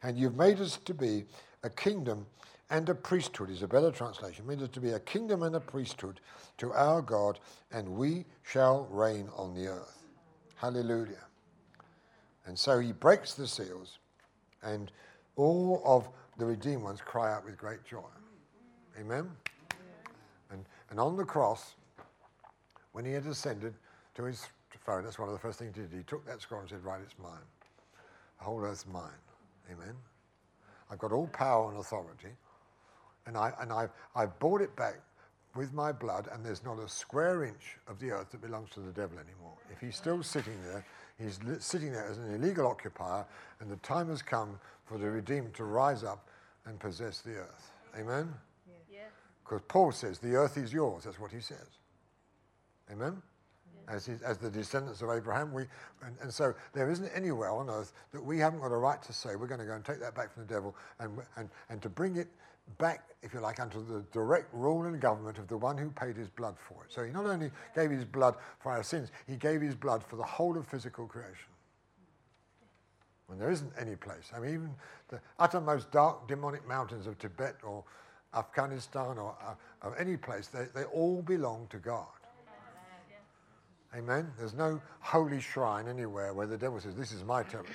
[0.03, 1.25] and you've made us to be
[1.63, 2.27] a kingdom
[2.71, 4.45] and a priesthood is a better translation.
[4.45, 6.21] It means to be a kingdom and a priesthood
[6.59, 7.39] to our God,
[7.71, 10.03] and we shall reign on the earth.
[10.57, 11.25] Hallelujah.
[12.47, 13.99] And so he breaks the seals,
[14.63, 14.91] and
[15.37, 18.01] all of the redeemed ones cry out with great joy.
[18.99, 19.31] Amen?
[20.51, 21.75] And, and on the cross,
[22.93, 23.75] when he had ascended
[24.15, 24.47] to his
[24.87, 25.93] throne, that's one of the first things he did.
[25.93, 27.45] He took that scroll and said, Right, it's mine.
[28.39, 29.21] The whole earth's mine.
[29.71, 29.95] Amen?
[30.91, 32.31] I've got all power and authority
[33.27, 34.97] and, I, and I've, I've bought it back
[35.55, 38.81] with my blood, and there's not a square inch of the earth that belongs to
[38.81, 39.55] the devil anymore.
[39.73, 40.85] If he's still sitting there,
[41.19, 43.25] he's li- sitting there as an illegal occupier,
[43.61, 46.29] and the time has come for the redeemed to rise up
[46.67, 47.73] and possess the earth.
[47.99, 48.33] Amen?
[49.45, 49.69] Because yeah.
[49.69, 51.05] Paul says, the earth is yours.
[51.05, 51.67] That's what he says.
[52.93, 53.23] Amen?
[53.89, 55.53] As, his, as, the descendants of Abraham.
[55.53, 55.63] We,
[56.05, 59.13] and, and, so there isn't anywhere on earth that we haven't got a right to
[59.13, 61.81] say we're going to go and take that back from the devil and, and, and
[61.83, 62.27] to bring it
[62.79, 66.17] back, if you like, under the direct rule and government of the one who paid
[66.17, 66.93] his blood for it.
[66.93, 70.17] So he not only gave his blood for our sins, he gave his blood for
[70.17, 71.51] the whole of physical creation.
[73.27, 74.31] When there isn't any place.
[74.35, 74.71] I mean, even
[75.09, 77.85] the uttermost dark demonic mountains of Tibet or
[78.35, 82.07] Afghanistan or, uh, any place, they, they all belong to God.
[83.95, 84.31] Amen?
[84.39, 87.75] There's no holy shrine anywhere where the devil says, This is my territory.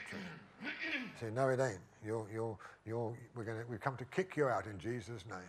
[1.20, 1.80] Say, no, it ain't.
[2.06, 5.40] You're, you're, you're, we're gonna, we've come to kick you out in Jesus' name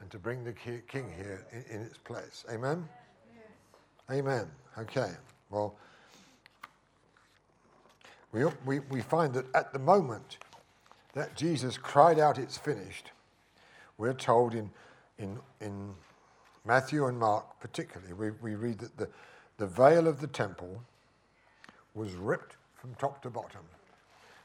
[0.00, 2.44] and to bring the king here in, in its place.
[2.50, 2.88] Amen?
[4.10, 4.46] Amen.
[4.78, 5.10] Okay.
[5.50, 5.74] Well,
[8.32, 10.38] we, we, we find that at the moment
[11.14, 13.12] that Jesus cried out, It's finished,
[13.98, 14.70] we're told in,
[15.18, 15.94] in, in
[16.64, 19.08] Matthew and Mark particularly, we, we read that the,
[19.62, 20.82] the veil of the temple
[21.94, 23.60] was ripped from top to bottom.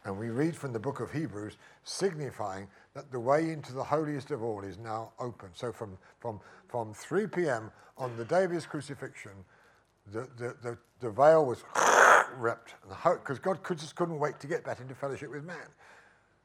[0.05, 4.29] And we read from the book of Hebrews, signifying that the way into the holiest
[4.29, 5.49] of all is now open.
[5.55, 7.71] So from, from, from 3 p.m.
[7.97, 9.31] on the day of his crucifixion,
[10.13, 11.63] the, the, the, the veil was
[12.37, 12.75] ripped.
[13.03, 15.67] Because God could, just couldn't wait to get back into fellowship with man.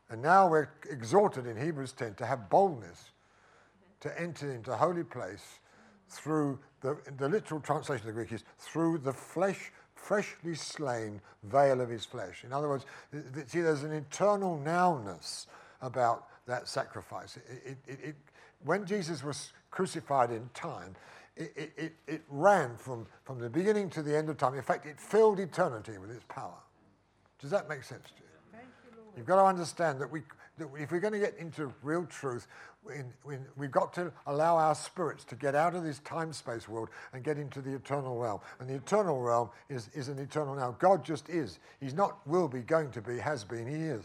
[0.09, 3.11] And now we're exhorted in Hebrews 10 to have boldness
[4.01, 5.59] to enter into holy place
[6.13, 11.81] through the, the literal translation of the Greek is through the flesh freshly slain veil
[11.81, 12.45] of his flesh.
[12.45, 12.85] In other words,
[13.47, 15.47] see, there's an eternal nowness
[15.81, 17.37] about that sacrifice.
[17.37, 18.17] It, it, it,
[18.65, 20.97] when Jesus was crucified in time,
[21.37, 24.55] it, it, it ran from, from the beginning to the end of time.
[24.55, 26.59] In fact, it filled eternity with its power.
[27.41, 28.29] Does that make sense to you?
[29.17, 30.23] You've got to understand that, we,
[30.59, 32.47] that if we're going to get into real truth,
[32.93, 36.69] in, in, we've got to allow our spirits to get out of this time space
[36.69, 38.41] world and get into the eternal realm.
[38.61, 40.77] And the eternal realm is, is an eternal now.
[40.79, 41.59] God just is.
[41.81, 44.05] He's not will be, going to be, has been, He is.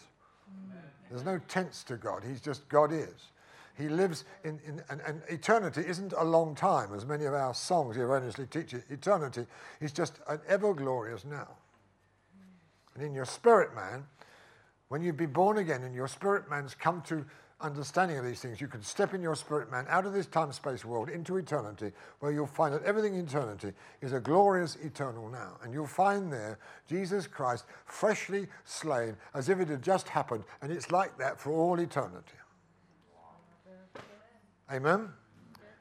[0.70, 0.84] Amen.
[1.10, 2.24] There's no tense to God.
[2.24, 3.32] He's just God is.
[3.78, 7.54] He lives in, in and, and, eternity isn't a long time, as many of our
[7.54, 8.84] songs erroneously teach it.
[8.90, 9.46] Eternity
[9.80, 11.50] is just an ever glorious now.
[12.96, 14.06] And in your spirit man,
[14.90, 17.26] when you've been born again and your spirit man's come to
[17.60, 20.52] understanding of these things, you can step in your spirit man out of this time
[20.52, 25.28] space world into eternity, where you'll find that everything in eternity is a glorious eternal
[25.30, 25.58] now.
[25.64, 30.72] And you'll find there Jesus Christ freshly slain as if it had just happened, and
[30.72, 32.38] it's like that for all eternity.
[34.72, 35.10] Amen?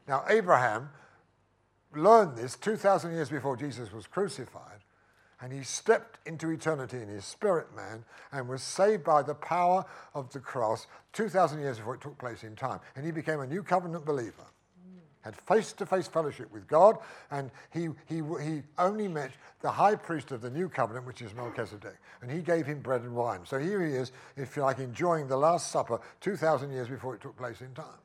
[0.09, 0.89] Now, Abraham
[1.95, 4.76] learned this 2,000 years before Jesus was crucified,
[5.41, 9.85] and he stepped into eternity in his spirit man and was saved by the power
[10.15, 12.81] of the cross 2,000 years before it took place in time.
[12.95, 14.45] And he became a new covenant believer.
[15.21, 16.99] Had face to face fellowship with God,
[17.33, 21.35] and he, he, he only met the high priest of the new covenant, which is
[21.35, 21.97] Melchizedek.
[22.23, 23.41] And he gave him bread and wine.
[23.45, 27.21] So here he is, if you like, enjoying the Last Supper 2,000 years before it
[27.21, 27.99] took place in time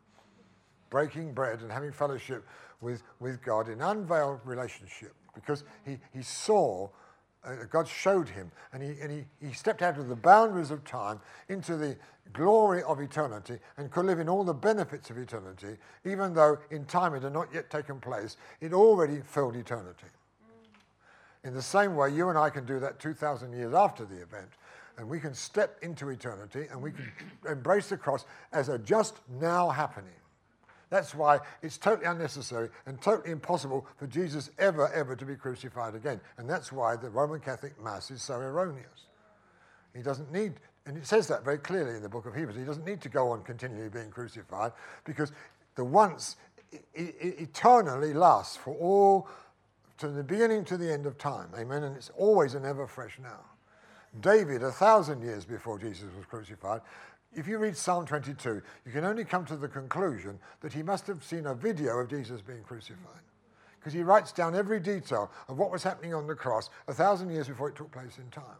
[0.92, 2.46] breaking bread and having fellowship
[2.82, 6.88] with, with God in unveiled relationship because he, he saw,
[7.44, 10.84] uh, God showed him, and, he, and he, he stepped out of the boundaries of
[10.84, 11.98] time into the
[12.34, 16.86] glory of eternity and could live in all the benefits of eternity, even though in
[16.86, 20.08] time it had not yet taken place, it already filled eternity.
[21.44, 24.50] In the same way, you and I can do that 2,000 years after the event,
[24.98, 27.12] and we can step into eternity and we can
[27.50, 30.12] embrace the cross as a just now happening.
[30.92, 35.96] That's why it's totally unnecessary and totally impossible for Jesus ever, ever to be crucified
[35.96, 36.20] again.
[36.38, 39.08] And that's why the Roman Catholic Mass is so erroneous.
[39.96, 42.66] He doesn't need, and it says that very clearly in the book of Hebrews, he
[42.66, 44.74] doesn't need to go on continually being crucified
[45.06, 45.32] because
[45.76, 46.36] the once
[46.94, 49.30] eternally lasts for all,
[49.98, 51.48] from the beginning to the end of time.
[51.58, 51.84] Amen.
[51.84, 53.40] And it's always and ever fresh now.
[54.20, 56.82] David, a thousand years before Jesus was crucified,
[57.34, 61.08] if you read Psalm 22, you can only come to the conclusion that he must
[61.08, 63.22] have seen a video of Jesus being crucified.
[63.80, 67.32] Because he writes down every detail of what was happening on the cross a thousand
[67.32, 68.60] years before it took place in time.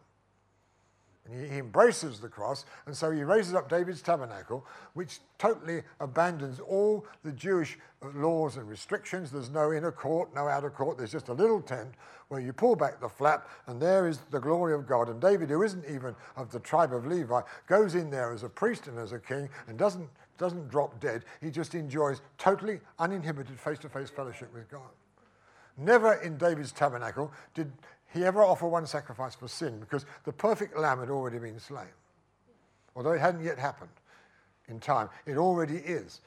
[1.24, 5.82] And he, he, embraces the cross, and so he raises up David's tabernacle, which totally
[6.00, 9.30] abandons all the Jewish uh, laws and restrictions.
[9.30, 10.98] There's no inner court, no outer court.
[10.98, 11.94] There's just a little tent
[12.28, 15.08] where you pull back the flap, and there is the glory of God.
[15.08, 18.48] And David, who isn't even of the tribe of Levi, goes in there as a
[18.48, 20.08] priest and as a king and doesn't,
[20.38, 21.24] doesn't drop dead.
[21.40, 24.90] He just enjoys totally uninhibited face to face fellowship with God.
[25.76, 27.70] Never in David's tabernacle did
[28.12, 31.86] he ever offer one sacrifice for sin because the perfect lamb had already been slain.
[32.94, 33.90] Although it hadn't yet happened
[34.68, 36.20] in time, it already is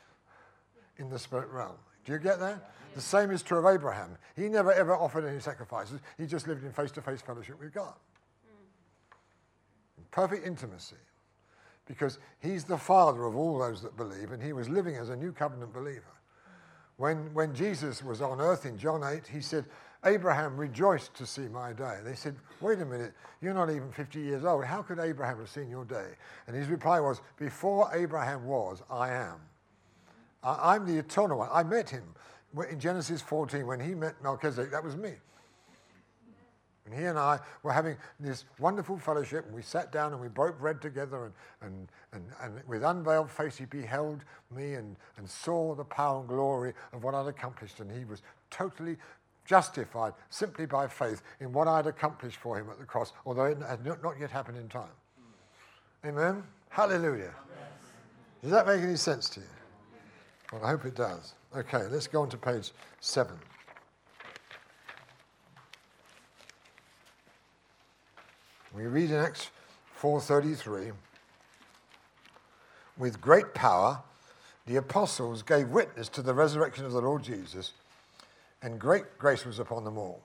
[0.98, 1.76] in the spirit realm.
[2.06, 2.72] Do you get that?
[2.96, 4.18] The same is true of Abraham.
[4.36, 7.74] He never ever offered any sacrifices, he just lived in face to face fellowship with
[7.74, 7.94] God.
[9.98, 10.96] In Perfect intimacy.
[11.88, 15.16] Because he's the father of all those that believe, and he was living as a
[15.16, 16.16] new covenant believer.
[16.98, 19.66] When, when Jesus was on earth in John 8, he said,
[20.06, 22.00] Abraham rejoiced to see my day.
[22.04, 24.64] They said, Wait a minute, you're not even 50 years old.
[24.64, 26.10] How could Abraham have seen your day?
[26.48, 29.40] And his reply was, Before Abraham was, I am.
[30.44, 31.50] I, am the eternal one.
[31.52, 32.04] I met him
[32.70, 34.72] in Genesis 14 when he met Melchizedek.
[34.72, 35.14] That was me.
[36.86, 40.28] And he and I were having this wonderful fellowship, and we sat down and we
[40.28, 44.24] broke bread together, and, and, and, and with unveiled face, he beheld
[44.56, 47.80] me and, and saw the power and glory of what I'd accomplished.
[47.80, 48.98] And he was totally
[49.46, 53.58] justified simply by faith in what I'd accomplished for him at the cross, although it
[53.62, 54.90] had not yet happened in time.
[56.06, 56.44] Amen?
[56.70, 57.34] Hallelujah.
[58.42, 59.46] Does that make any sense to you?
[60.52, 61.34] Well, I hope it does.
[61.56, 63.38] Okay, let's go on to page seven.
[68.76, 69.50] We read in Acts
[70.02, 70.92] 4:33,
[72.98, 74.04] with great power
[74.66, 77.72] the apostles gave witness to the resurrection of the Lord Jesus
[78.66, 80.24] and great grace was upon them all.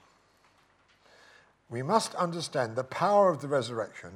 [1.69, 4.11] We must understand the power of the resurrection,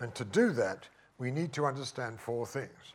[0.00, 2.92] and to do that, we need to understand four things.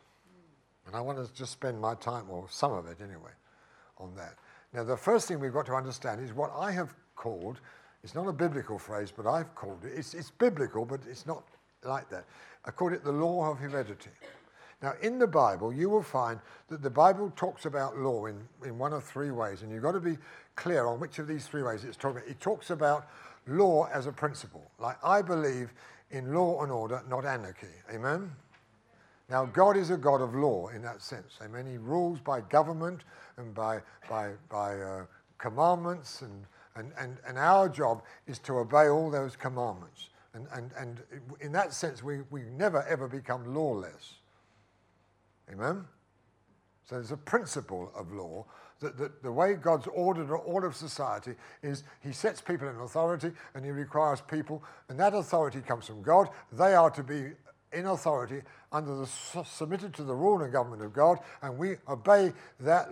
[0.86, 3.32] And I want to just spend my time, or some of it anyway,
[3.98, 4.36] on that.
[4.72, 7.60] Now, the first thing we've got to understand is what I have called,
[8.04, 11.42] it's not a biblical phrase, but I've called it, it's, it's biblical, but it's not
[11.82, 12.26] like that.
[12.64, 14.10] I called it the law of heredity.
[14.84, 18.76] Now, in the Bible, you will find that the Bible talks about law in, in
[18.76, 20.18] one of three ways, and you've got to be
[20.56, 22.28] clear on which of these three ways it's talking about.
[22.28, 23.06] It talks about
[23.46, 24.70] law as a principle.
[24.78, 25.72] Like, I believe
[26.10, 27.66] in law and order, not anarchy.
[27.94, 28.30] Amen?
[29.30, 31.38] Now, God is a God of law in that sense.
[31.42, 31.64] Amen.
[31.66, 33.04] He rules by government
[33.38, 35.06] and by, by, by uh,
[35.38, 36.44] commandments, and,
[36.76, 40.10] and, and, and our job is to obey all those commandments.
[40.34, 41.00] And, and, and
[41.40, 44.16] in that sense, we, we never ever become lawless.
[45.52, 45.84] Amen?
[46.84, 48.44] So there's a principle of law
[48.80, 53.32] that, that the way God's ordered all of society is He sets people in authority
[53.54, 56.28] and He requires people, and that authority comes from God.
[56.52, 57.32] They are to be
[57.72, 62.32] in authority under the submitted to the rule and government of God, and we obey
[62.60, 62.88] that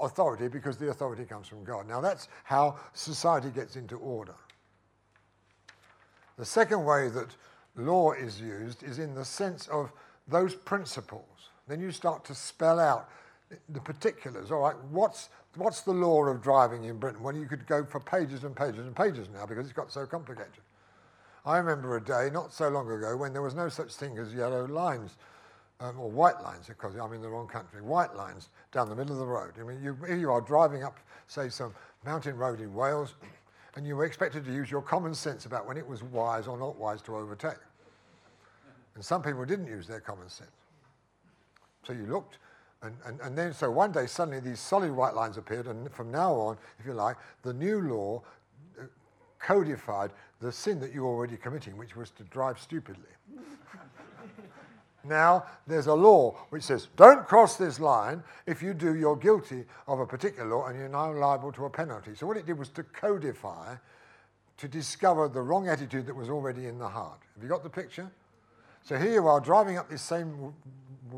[0.00, 1.88] authority because the authority comes from God.
[1.88, 4.34] Now that's how society gets into order.
[6.38, 7.28] The second way that
[7.76, 9.92] law is used is in the sense of
[10.28, 11.50] those principles.
[11.68, 13.08] Then you start to spell out
[13.68, 14.50] the particulars.
[14.50, 17.22] All right, what's, what's the law of driving in Britain?
[17.22, 20.06] Well, you could go for pages and pages and pages now because it's got so
[20.06, 20.62] complicated.
[21.44, 24.32] I remember a day not so long ago when there was no such thing as
[24.34, 25.16] yellow lines.
[25.80, 29.14] Um, or white lines, because I'm in the wrong country, white lines down the middle
[29.14, 29.54] of the road.
[29.60, 30.96] I mean, you, here you are driving up,
[31.26, 33.14] say, some mountain road in Wales,
[33.74, 36.56] and you were expected to use your common sense about when it was wise or
[36.56, 37.58] not wise to overtake.
[38.94, 40.50] And some people didn't use their common sense.
[41.86, 42.38] So you looked,
[42.82, 46.10] and, and, and then so one day suddenly these solid white lines appeared, and from
[46.10, 48.22] now on, if you like, the new law
[48.80, 48.84] uh,
[49.38, 53.02] codified the sin that you were already committing, which was to drive stupidly.
[55.04, 58.22] Now, there's a law which says, don't cross this line.
[58.46, 61.70] If you do, you're guilty of a particular law and you're now liable to a
[61.70, 62.14] penalty.
[62.14, 63.74] So, what it did was to codify,
[64.58, 67.18] to discover the wrong attitude that was already in the heart.
[67.34, 68.10] Have you got the picture?
[68.84, 70.54] So, here you are driving up this same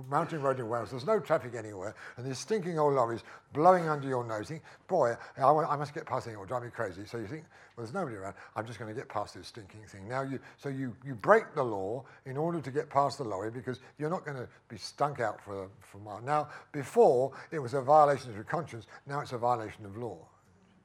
[0.09, 0.91] mountain road in Wales.
[0.91, 4.51] There's no traffic anywhere, and these stinking old lorries blowing under your nose.
[4.51, 7.03] You think, boy, I, I must get past it, it will drive me crazy.
[7.07, 7.45] So you think,
[7.77, 8.35] well, there's nobody around.
[8.57, 10.09] I'm just going to get past this stinking thing.
[10.09, 13.51] Now you, so you, you break the law in order to get past the lorry
[13.51, 16.21] because you're not going to be stunk out for, for a.
[16.21, 18.87] Now, before it was a violation of your conscience.
[19.07, 20.19] Now it's a violation of law.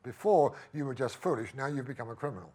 [0.04, 1.54] Before you were just foolish.
[1.56, 2.52] Now you've become a criminal.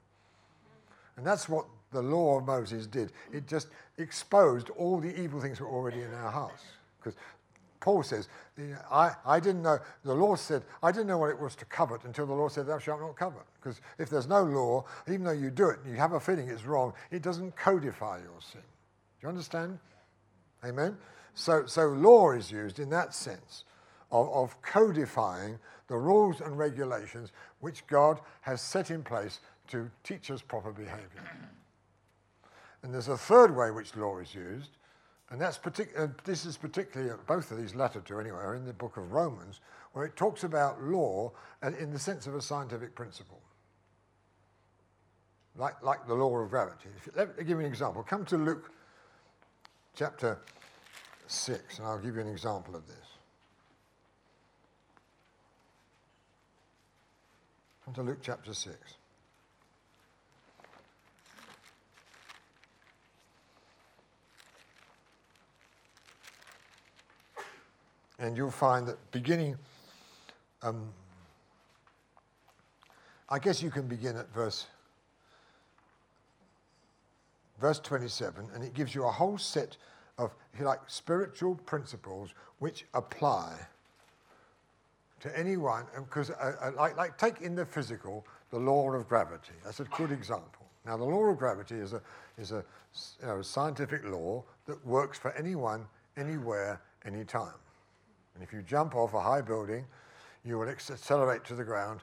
[1.17, 3.12] And that's what the law of Moses did.
[3.33, 6.62] It just exposed all the evil things that were already in our hearts.
[6.98, 7.18] Because
[7.80, 8.28] Paul says,
[8.90, 12.04] I, I didn't know, the law said, I didn't know what it was to covet
[12.04, 13.42] until the law said, thou shalt not covet.
[13.61, 16.48] Because if there's no law, even though you do it and you have a feeling
[16.48, 18.61] it's wrong, it doesn't codify your sin.
[18.61, 19.78] Do you understand?
[20.64, 20.96] Amen?
[21.35, 23.64] So, so law is used in that sense
[24.11, 30.30] of, of codifying the rules and regulations which God has set in place to teach
[30.30, 31.22] us proper behavior.
[32.85, 34.77] And there's a third way which law is used,
[35.31, 38.66] and that's partic- uh, this is particularly, both of these latter two anyway, are in
[38.66, 39.61] the book of Romans,
[39.94, 43.40] where it talks about law in the sense of a scientific principle.
[45.57, 46.90] Like, like the law of gravity.
[47.07, 48.03] You, let me give you an example.
[48.03, 48.70] Come to Luke
[49.97, 50.38] chapter
[51.27, 52.97] 6, and I'll give you an example of this.
[57.87, 58.77] Come to Luke chapter 6.
[68.18, 69.57] And you'll find that beginning,
[70.62, 70.92] um,
[73.29, 74.66] I guess you can begin at verse,
[77.61, 79.77] verse 27, and it gives you a whole set
[80.18, 83.53] of, like, spiritual principles which apply
[85.20, 85.85] to anyone.
[85.96, 89.55] Because, uh, uh, like, like, take in the physical the law of gravity.
[89.64, 90.64] That's a good example.
[90.87, 92.03] Now, the law of gravity is a,
[92.38, 92.64] is a
[93.20, 97.55] you know, scientific law that works for anyone, anywhere, anytime.
[98.35, 99.85] And if you jump off a high building,
[100.44, 102.01] you will accelerate to the ground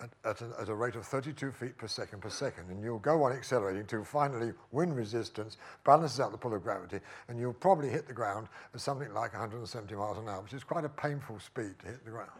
[0.00, 2.70] at, at, a, at, a, rate of 32 feet per second per second.
[2.70, 7.00] And you'll go on accelerating until finally wind resistance balances out the pull of gravity,
[7.28, 10.64] and you'll probably hit the ground at something like 170 miles an hour, which is
[10.64, 12.30] quite a painful speed to hit the ground.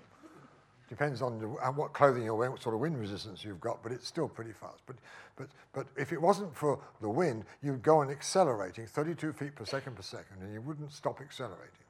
[0.89, 3.83] Depends on, the, on what clothing you're wearing, what sort of wind resistance you've got,
[3.83, 4.83] but it's still pretty fast.
[4.87, 4.97] But,
[5.37, 9.65] but, but if it wasn't for the wind, you'd go on accelerating 32 feet per
[9.65, 11.82] second per second, and you wouldn't stop accelerating.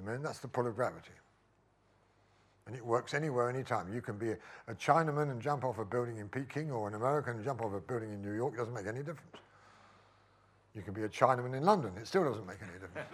[0.00, 0.22] Amen?
[0.22, 1.10] That's the pull of gravity.
[2.66, 3.92] And it works anywhere, anytime.
[3.92, 4.36] You can be a,
[4.68, 7.74] a Chinaman and jump off a building in Peking, or an American and jump off
[7.74, 8.54] a building in New York.
[8.54, 9.36] It doesn't make any difference.
[10.74, 11.92] You can be a Chinaman in London.
[12.00, 13.08] It still doesn't make any difference.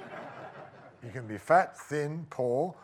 [1.05, 2.75] you can be fat, thin, poor,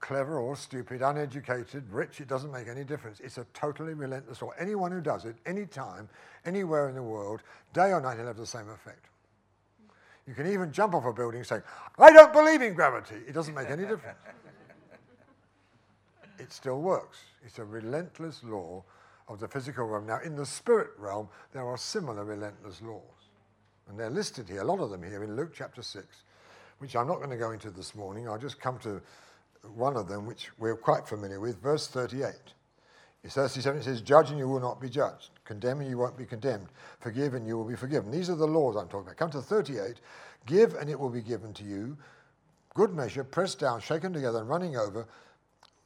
[0.00, 2.20] clever or stupid, uneducated, rich.
[2.20, 3.20] It doesn't make any difference.
[3.20, 4.50] It's a totally relentless law.
[4.58, 6.08] Anyone who does it, anytime,
[6.44, 7.42] anywhere in the world,
[7.74, 9.06] day or night, it'll have the same effect.
[10.28, 11.62] You can even jump off a building saying,
[11.98, 13.14] I don't believe in gravity.
[13.26, 14.18] It doesn't make any difference.
[16.38, 17.18] it still works.
[17.46, 18.84] It's a relentless law
[19.28, 20.06] of the physical realm.
[20.06, 23.00] Now, in the spirit realm, there are similar relentless laws.
[23.88, 26.06] And they're listed here, a lot of them here in Luke chapter 6,
[26.76, 28.28] which I'm not going to go into this morning.
[28.28, 29.00] I'll just come to
[29.74, 32.34] one of them, which we're quite familiar with, verse 38.
[33.26, 35.30] 37 it says, Judge and you will not be judged.
[35.44, 36.68] Condemn and you won't be condemned.
[37.00, 38.10] Forgive and you will be forgiven.
[38.10, 39.16] These are the laws I'm talking about.
[39.16, 40.00] Come to 38.
[40.46, 41.96] Give and it will be given to you.
[42.74, 45.06] Good measure, pressed down, shaken together, and running over,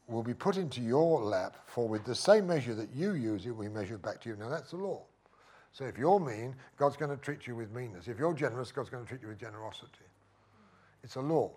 [0.08, 1.56] will be put into your lap.
[1.66, 4.36] For with the same measure that you use, it will be measured back to you.
[4.36, 5.02] Now that's the law.
[5.72, 8.08] So if you're mean, God's going to treat you with meanness.
[8.08, 10.04] If you're generous, God's going to treat you with generosity.
[11.02, 11.50] It's a law.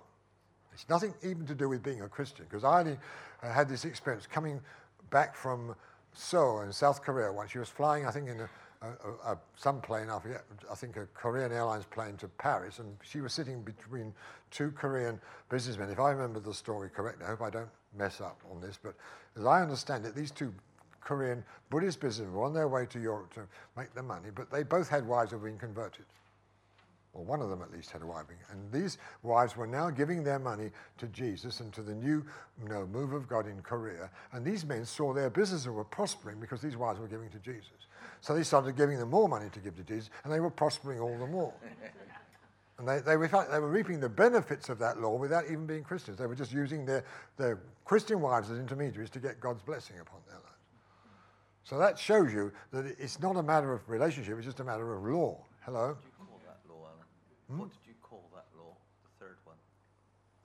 [0.73, 2.97] It's nothing even to do with being a Christian, because I
[3.43, 4.61] uh, had this experience coming
[5.16, 5.74] back from
[6.11, 7.49] Seoul in South Korea once.
[7.49, 8.49] She was flying, I think, in a,
[8.82, 12.97] a, a, some plane, I forget, I think a Korean Airlines plane to Paris, and
[13.01, 14.13] she was sitting between
[14.51, 15.89] two Korean businessmen.
[15.89, 18.93] If I remember the story correctly, I hope I don't mess up on this, but
[19.38, 20.53] as I understand it, these two
[20.99, 23.47] Korean Buddhist businessmen were on their way to Europe to
[23.78, 26.03] make their money, but they both had wives who had been converted
[27.16, 28.26] or one of them at least had a wife.
[28.51, 32.24] And these wives were now giving their money to Jesus and to the new
[32.61, 34.09] you know, move of God in Korea.
[34.34, 37.72] And these men saw their businesses were prospering because these wives were giving to Jesus.
[38.20, 40.99] So they started giving them more money to give to Jesus, and they were prospering
[40.99, 41.53] all the more.
[42.80, 45.84] and they, they, were, they were reaping the benefits of that law without even being
[45.84, 46.18] Christians.
[46.18, 47.05] They were just using their,
[47.38, 50.45] their Christian wives as intermediaries to get God's blessing upon their lives.
[51.63, 54.93] So that shows you that it's not a matter of relationship, it's just a matter
[54.93, 55.38] of law.
[55.66, 55.97] Hello?
[57.49, 57.59] Hmm?
[57.59, 59.55] What did you call that law, the third one?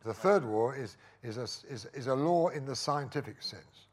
[0.05, 1.42] The third law is, is, a,
[1.72, 3.86] is, is a law in the scientific sense.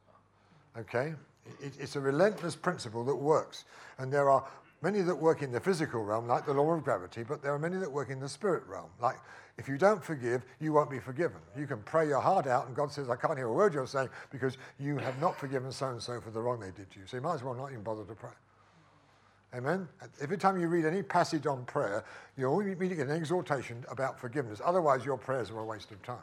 [0.77, 1.13] Okay?
[1.61, 3.65] It, it's a relentless principle that works.
[3.97, 4.45] And there are
[4.81, 7.59] many that work in the physical realm, like the law of gravity, but there are
[7.59, 8.89] many that work in the spirit realm.
[9.01, 9.17] Like,
[9.57, 11.39] if you don't forgive, you won't be forgiven.
[11.57, 13.87] You can pray your heart out, and God says, I can't hear a word you're
[13.87, 16.99] saying because you have not forgiven so and so for the wrong they did to
[16.99, 17.07] you.
[17.07, 18.29] So you might as well not even bother to pray.
[19.55, 19.87] Amen.
[20.21, 22.03] Every time you read any passage on prayer,
[22.35, 24.61] you're only meeting an exhortation about forgiveness.
[24.63, 26.17] Otherwise, your prayers are a waste of time.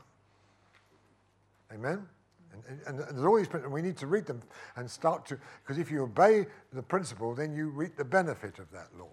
[1.73, 2.07] Amen.
[2.53, 3.73] And, and, and there's all these principles.
[3.73, 4.43] We need to read them
[4.77, 8.71] and start to, because if you obey the principle, then you reap the benefit of
[8.73, 9.09] that law.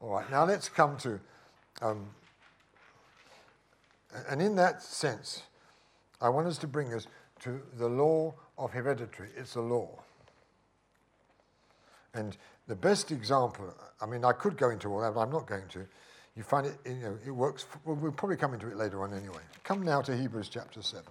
[0.00, 0.30] All right.
[0.30, 1.18] Now let's come to,
[1.80, 2.06] um,
[4.28, 5.42] and in that sense,
[6.20, 7.06] I want us to bring us
[7.40, 9.30] to the law of hereditary.
[9.36, 9.88] It's a law.
[12.18, 15.46] And the best example, I mean, I could go into all that, but I'm not
[15.46, 15.86] going to.
[16.36, 17.64] You find it, you know, it works.
[17.84, 19.42] Well, we'll probably come into it later on anyway.
[19.62, 21.04] Come now to Hebrews chapter 7.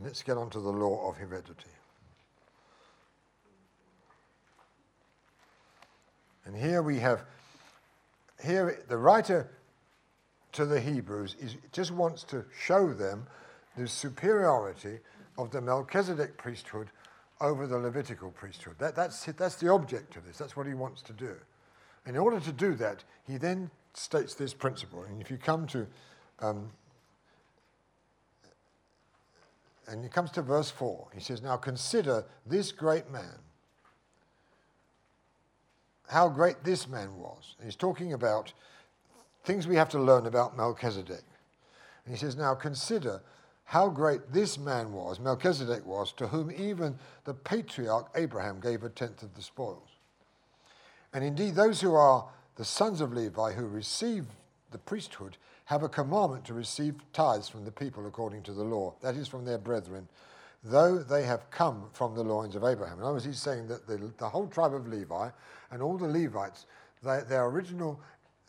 [0.00, 1.70] let's get on to the law of heredity.
[6.46, 7.22] And here we have,
[8.44, 9.50] here the writer
[10.52, 13.26] to the Hebrews is, just wants to show them
[13.76, 15.00] the superiority
[15.36, 16.90] of the Melchizedek priesthood
[17.40, 18.74] over the Levitical priesthood.
[18.78, 20.38] That, that's, that's the object of this.
[20.38, 21.34] That's what he wants to do.
[22.06, 25.04] In order to do that, he then states this principle.
[25.04, 25.86] And if you come to,
[26.40, 26.70] um,
[29.88, 33.38] and he comes to verse 4, he says, Now consider this great man,
[36.08, 37.54] how great this man was.
[37.58, 38.52] And he's talking about
[39.44, 41.22] things we have to learn about Melchizedek.
[42.04, 43.22] And he says, Now consider
[43.64, 48.90] how great this man was, Melchizedek was, to whom even the patriarch Abraham gave a
[48.90, 49.88] tenth of the spoils.
[51.12, 54.26] And indeed, those who are the sons of Levi who receive
[54.70, 55.36] the priesthood
[55.66, 59.28] have a commandment to receive tithes from the people according to the law, that is,
[59.28, 60.06] from their brethren,
[60.62, 62.98] though they have come from the loins of Abraham.
[62.98, 65.30] In other words, he's saying that the, the whole tribe of Levi
[65.70, 66.66] and all the Levites,
[67.02, 68.00] they, their original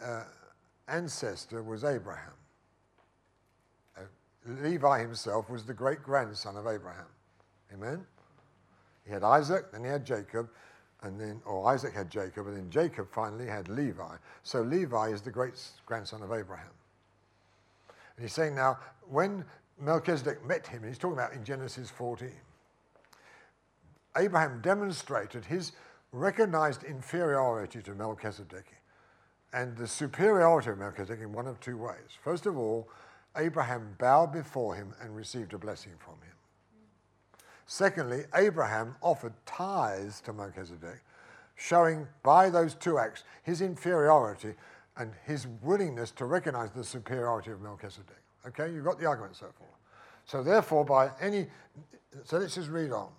[0.04, 0.24] uh,
[0.88, 2.34] ancestor was Abraham.
[4.46, 7.08] Levi himself was the great grandson of Abraham.
[7.74, 8.06] Amen?
[9.06, 10.50] He had Isaac, then he had Jacob,
[11.02, 14.16] and then, or Isaac had Jacob, and then Jacob finally had Levi.
[14.44, 15.54] So Levi is the great
[15.86, 16.72] grandson of Abraham.
[18.16, 18.80] And he's saying now,
[19.10, 19.46] when
[19.80, 22.32] Melchizedek met him, and he's talking about in Genesis 14,
[24.18, 25.74] Abraham demonstrated his
[26.12, 28.66] recognized inferiority to Melchizedek
[29.52, 32.18] and the superiority of Melchizedek in one of two ways.
[32.24, 32.88] First of all,
[33.38, 36.36] Abraham bowed before him and received a blessing from him.
[37.68, 41.02] Secondly, Abraham offered tithes to Melchizedek,
[41.56, 44.54] showing by those two acts his inferiority
[44.98, 48.22] and his willingness to recognize the superiority of Melchizedek.
[48.48, 49.68] Okay, you've got the argument so far.
[50.26, 51.48] So, therefore, by any.
[52.24, 53.10] So let's just read on.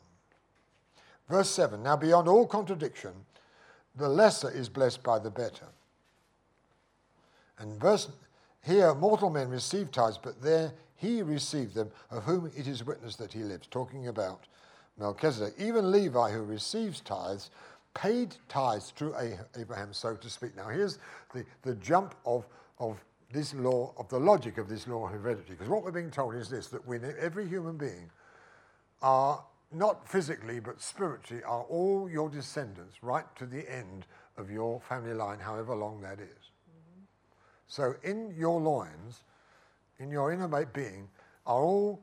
[1.29, 3.13] Verse 7 Now, beyond all contradiction,
[3.97, 5.67] the lesser is blessed by the better.
[7.59, 8.09] And verse
[8.67, 13.17] here, mortal men receive tithes, but there he received them, of whom it is witness
[13.17, 13.67] that he lives.
[13.69, 14.41] Talking about
[14.99, 15.55] Melchizedek.
[15.59, 17.51] Even Levi, who receives tithes,
[17.95, 19.15] paid tithes through
[19.57, 20.57] Abraham, so to speak.
[20.57, 20.99] Now, here's
[21.33, 22.47] the, the jump of,
[22.79, 23.03] of
[23.33, 25.51] this law, of the logic of this law of heredity.
[25.51, 28.11] Because what we're being told is this that we, every human being
[29.03, 34.07] are not physically but spiritually are all your descendants right to the end
[34.37, 36.51] of your family line, however long that is.
[37.69, 39.23] So in your loins,
[39.99, 41.09] in your inner being,
[41.47, 42.01] are all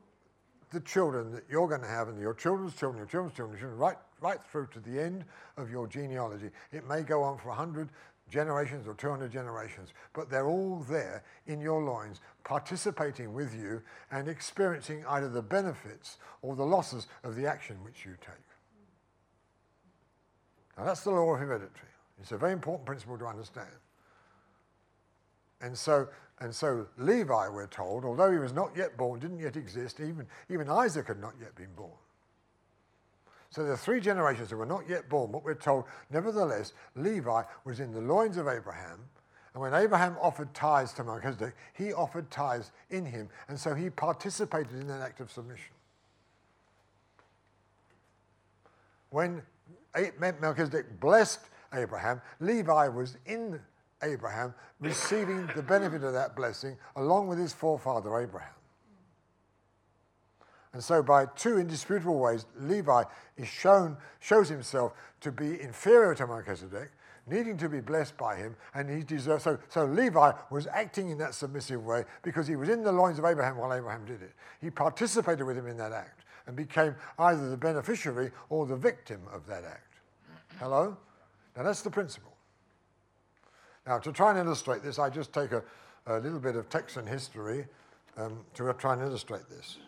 [0.70, 3.78] the children that you're going to have and your children's children, your children's children, children
[3.78, 5.24] right, right through to the end
[5.56, 6.50] of your genealogy.
[6.72, 7.88] It may go on for 100
[8.30, 14.28] generations or 200 generations, but they're all there in your loins, participating with you and
[14.28, 18.34] experiencing either the benefits or the losses of the action which you take.
[20.76, 21.70] Now, that's the law of heredity.
[22.20, 23.68] It's a very important principle to understand.
[25.60, 26.08] And so,
[26.40, 30.26] and so Levi, we're told, although he was not yet born, didn't yet exist, even,
[30.50, 31.92] even Isaac had not yet been born.
[33.50, 37.42] So there are three generations who were not yet born, but we're told, nevertheless, Levi
[37.64, 38.98] was in the loins of Abraham.
[39.54, 43.28] And when Abraham offered tithes to Melchizedek, he offered tithes in him.
[43.48, 45.70] And so he participated in that act of submission.
[49.10, 49.42] When
[50.40, 51.38] Melchizedek blessed
[51.72, 53.60] Abraham, Levi was in
[54.04, 58.50] Abraham receiving the benefit of that blessing along with his forefather Abraham.
[60.74, 63.04] And so, by two indisputable ways, Levi
[63.36, 66.90] is shown, shows himself to be inferior to Melchizedek,
[67.28, 69.44] needing to be blessed by him, and he deserves.
[69.44, 73.20] So, so Levi was acting in that submissive way because he was in the loins
[73.20, 74.32] of Abraham while Abraham did it.
[74.60, 79.20] He participated with him in that act and became either the beneficiary or the victim
[79.32, 79.94] of that act.
[80.58, 80.96] Hello?
[81.56, 82.33] Now, that's the principle.
[83.86, 85.62] Now, to try and illustrate this, I just take a,
[86.06, 87.66] a little bit of Texan history
[88.16, 89.78] um, to try and illustrate this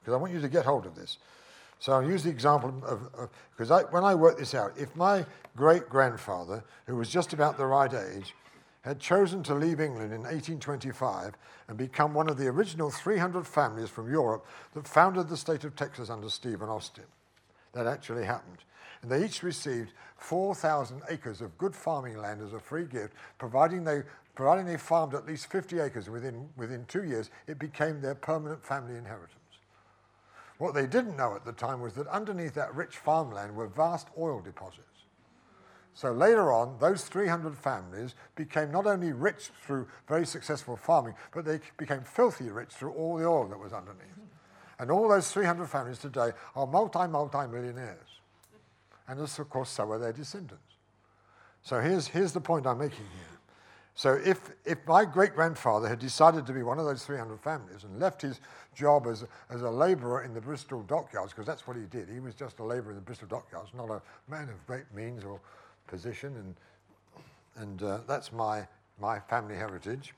[0.00, 1.18] because I want you to get hold of this.
[1.78, 5.26] So I'll use the example of, because when I work this out, if my
[5.56, 8.34] great grandfather, who was just about the right age,
[8.82, 11.34] had chosen to leave England in 1825
[11.68, 15.74] and become one of the original 300 families from Europe that founded the state of
[15.74, 17.04] Texas under Stephen Austin.
[17.72, 18.58] That actually happened.
[19.02, 23.84] And they each received 4,000 acres of good farming land as a free gift, providing
[23.84, 24.02] they,
[24.34, 28.64] providing they farmed at least 50 acres within, within two years, it became their permanent
[28.64, 29.32] family inheritance.
[30.58, 34.08] What they didn't know at the time was that underneath that rich farmland were vast
[34.18, 34.82] oil deposits.
[35.96, 41.46] So later on, those 300 families became not only rich through very successful farming, but
[41.46, 44.04] they became filthy rich through all the oil that was underneath.
[44.78, 48.15] And all those 300 families today are multi, multi millionaires.
[49.08, 50.62] And this, of course, so are their descendants.
[51.62, 53.36] So here's, here's the point I'm making here.
[53.96, 57.84] So if, if my great grandfather had decided to be one of those 300 families
[57.84, 58.40] and left his
[58.74, 62.20] job as, as a labourer in the Bristol dockyards, because that's what he did, he
[62.20, 65.40] was just a labourer in the Bristol dockyards, not a man of great means or
[65.86, 66.54] position, and,
[67.56, 68.68] and uh, that's my,
[69.00, 70.12] my family heritage.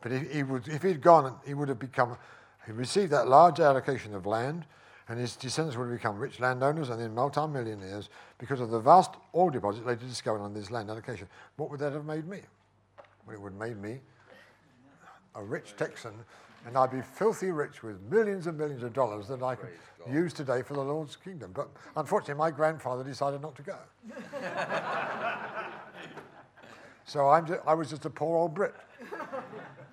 [0.00, 2.16] But if he would, if he'd gone, he would have become,
[2.64, 4.64] he received that large allocation of land,
[5.08, 9.12] and his descendants would have become rich landowners and then multi-millionaires because of the vast
[9.34, 11.28] oil deposits later discovered on this land allocation.
[11.56, 12.40] What would that have made me?
[13.26, 14.00] Well, it would have made me
[15.34, 16.12] a rich Texan,
[16.66, 19.70] and I'd be filthy rich with millions and millions of dollars that I could
[20.10, 21.52] use today for the Lord's kingdom.
[21.54, 23.76] But unfortunately, my grandfather decided not to go.
[27.04, 28.74] so I'm just, I was just a poor old Brit.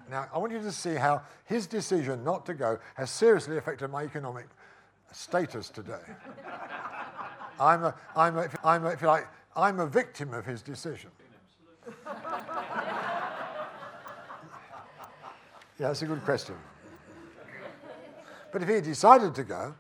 [0.10, 3.92] Now, I want you to see how his decision not to go has seriously affected
[3.92, 4.48] my economic
[5.12, 6.00] status today.
[7.60, 11.10] I'm a, I'm a, I'm a, if you like, I'm a victim of his decision.
[15.78, 16.56] yeah, that's a good question.
[18.52, 19.76] But if he decided to go,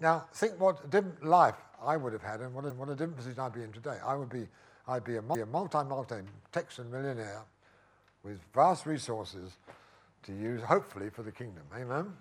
[0.00, 2.92] now think what a different life I would have had and what a, what a
[2.92, 3.96] different position I'd be in today.
[4.04, 4.46] I would be,
[4.86, 6.16] I'd be a multi, multi
[6.52, 7.42] Texan millionaire
[8.22, 9.52] with vast resources
[10.24, 11.64] to use, hopefully, for the kingdom.
[11.76, 12.12] Amen?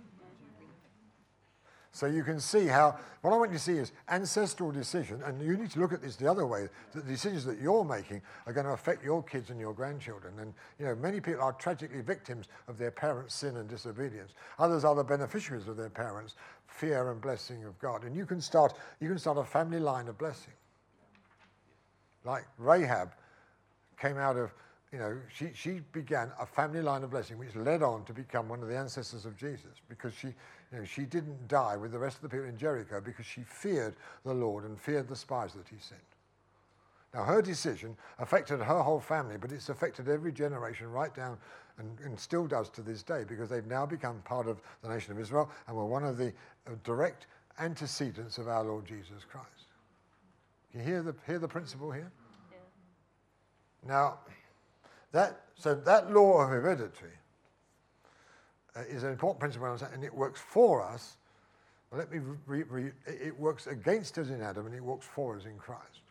[1.94, 5.42] So you can see how, what I want you to see is ancestral decision, and
[5.42, 8.22] you need to look at this the other way, that the decisions that you're making
[8.46, 10.34] are going to affect your kids and your grandchildren.
[10.40, 14.32] And, you know, many people are tragically victims of their parents' sin and disobedience.
[14.58, 16.36] Others are the beneficiaries of their parents'
[16.66, 18.06] fear and blessing of God.
[18.06, 20.54] And you can start, you can start a family line of blessing.
[22.24, 23.12] Like Rahab
[24.00, 24.54] came out of,
[24.94, 28.48] you know, she, she began a family line of blessing which led on to become
[28.48, 30.30] one of the ancestors of Jesus because she,
[30.72, 33.42] you know, she didn't die with the rest of the people in Jericho because she
[33.42, 36.02] feared the Lord and feared the spies that he sent.
[37.14, 41.38] Now, her decision affected her whole family, but it's affected every generation right down
[41.78, 45.12] and, and, still does to this day because they've now become part of the nation
[45.12, 46.28] of Israel and were one of the
[46.68, 47.28] uh, direct
[47.60, 49.48] antecedents of our Lord Jesus Christ.
[50.74, 52.12] You hear the, hear the principle here?
[52.52, 52.58] Yeah.
[53.88, 54.20] Now,
[55.12, 57.08] that, so that law of heredity
[58.76, 61.18] uh, is an important principle, and it works for us.
[61.92, 65.46] let me re, re, it works against us in Adam, and it works for us
[65.46, 66.02] in Christ.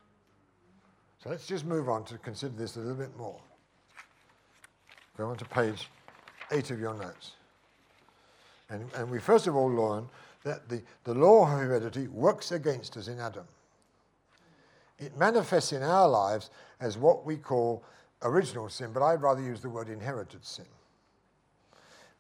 [1.22, 3.40] So let's just move on to consider this a little bit more.
[5.16, 5.88] Go on to page
[6.50, 7.32] eight of your notes.
[8.70, 10.08] And, and we first of all learn
[10.44, 13.44] that the, the law of heredity works against us in Adam.
[14.98, 16.50] It manifests in our lives
[16.80, 17.82] as what we call
[18.22, 20.66] original sin, but I'd rather use the word inherited sin.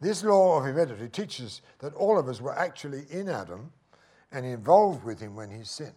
[0.00, 3.70] This law of heredity teaches that all of us were actually in Adam
[4.32, 5.92] and involved with him when he sinned.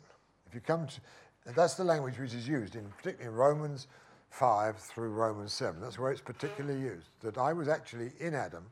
[0.45, 3.87] If you come to, that's the language which is used, in, particularly in Romans
[4.29, 5.79] 5 through Romans 7.
[5.79, 7.07] That's where it's particularly used.
[7.21, 8.65] That I was actually in Adam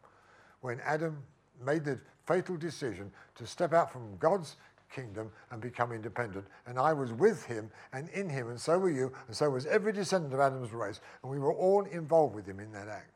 [0.62, 1.24] when Adam
[1.66, 4.58] made the fatal decision to step out from God's
[4.94, 6.46] kingdom and become independent.
[6.66, 9.66] And I was with him and in him, and so were you, and so was
[9.66, 13.11] every descendant of Adam's race, and we were all involved with him in that act.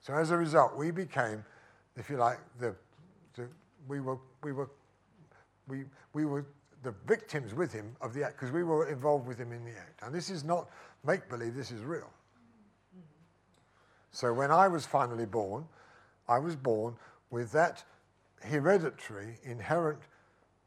[0.00, 1.44] So as a result, we became,
[1.96, 2.74] if you like, the,
[3.34, 3.48] the
[3.88, 4.70] we were we were
[5.68, 6.46] we we were
[6.82, 9.72] the victims with him of the act because we were involved with him in the
[9.72, 10.02] act.
[10.02, 10.68] And this is not
[11.04, 12.10] make believe, this is real.
[14.12, 15.66] So when I was finally born,
[16.28, 16.96] I was born
[17.30, 17.84] with that
[18.42, 20.00] hereditary, inherent,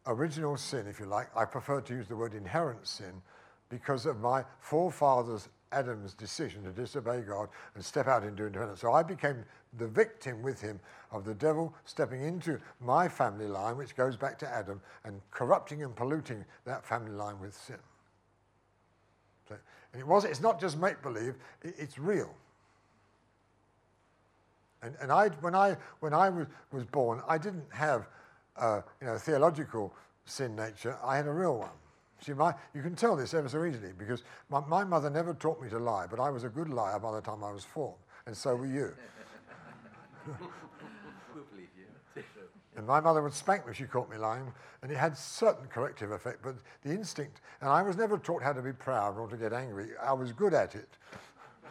[0.06, 1.28] original sin, if you like.
[1.36, 3.22] I prefer to use the word inherent sin
[3.70, 8.82] because of my forefathers Adam's decision to disobey God and step out into independence.
[8.82, 9.44] So I became
[9.78, 10.80] the victim with him
[11.12, 15.84] of the devil stepping into my family line, which goes back to Adam, and corrupting
[15.84, 17.80] and polluting that family line with sin.
[19.50, 19.56] So,
[19.94, 22.34] and it was, it's not just make believe, it, it's real.
[24.82, 28.08] And, and I, when I, when I was, was born, I didn't have
[28.58, 29.94] uh, you know, theological
[30.26, 31.70] sin nature, I had a real one.
[32.26, 35.62] See, my, you can tell this ever so easily because my, my mother never taught
[35.62, 37.96] me to lie, but I was a good liar by the time I was four,
[38.26, 38.94] and so were you.
[40.26, 42.24] we'll believe you.
[42.78, 45.68] and my mother would spank me if she caught me lying, and it had certain
[45.68, 49.28] corrective effect, but the instinct, and I was never taught how to be proud or
[49.28, 49.90] to get angry.
[50.02, 50.88] I was good at it.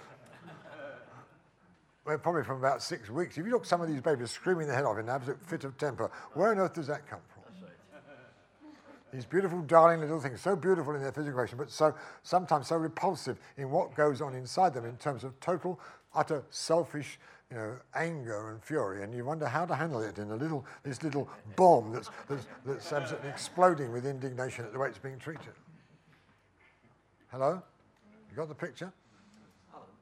[2.04, 3.38] well, probably from about six weeks.
[3.38, 5.40] If you look at some of these babies screaming their head off in an absolute
[5.46, 7.31] fit of temper, where on earth does that come from?
[9.12, 12.76] These beautiful, darling little things, so beautiful in their physical expression, but so sometimes so
[12.76, 15.78] repulsive in what goes on inside them in terms of total,
[16.14, 17.18] utter selfish,
[17.50, 19.04] you know, anger and fury.
[19.04, 22.46] And you wonder how to handle it in a little, this little bomb that's, that's,
[22.64, 25.52] that's absolutely exploding with indignation at the way it's being treated.
[27.30, 27.62] Hello?
[28.30, 28.90] You got the picture?
[29.76, 29.92] Alan,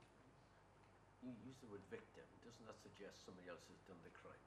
[1.26, 2.22] you use the word victim.
[2.46, 4.38] Doesn't that suggest somebody else has done the crime?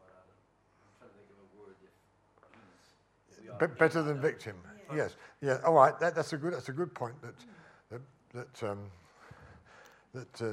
[0.00, 1.92] I'm trying to think of a word if
[3.58, 4.56] be- better than victim.
[4.94, 5.16] Yes.
[5.40, 5.58] Yeah.
[5.64, 5.98] All right.
[6.00, 6.52] That, that's a good.
[6.52, 7.14] That's a good point.
[7.22, 7.34] That
[7.90, 8.00] that
[8.34, 8.78] that, um,
[10.14, 10.52] that uh,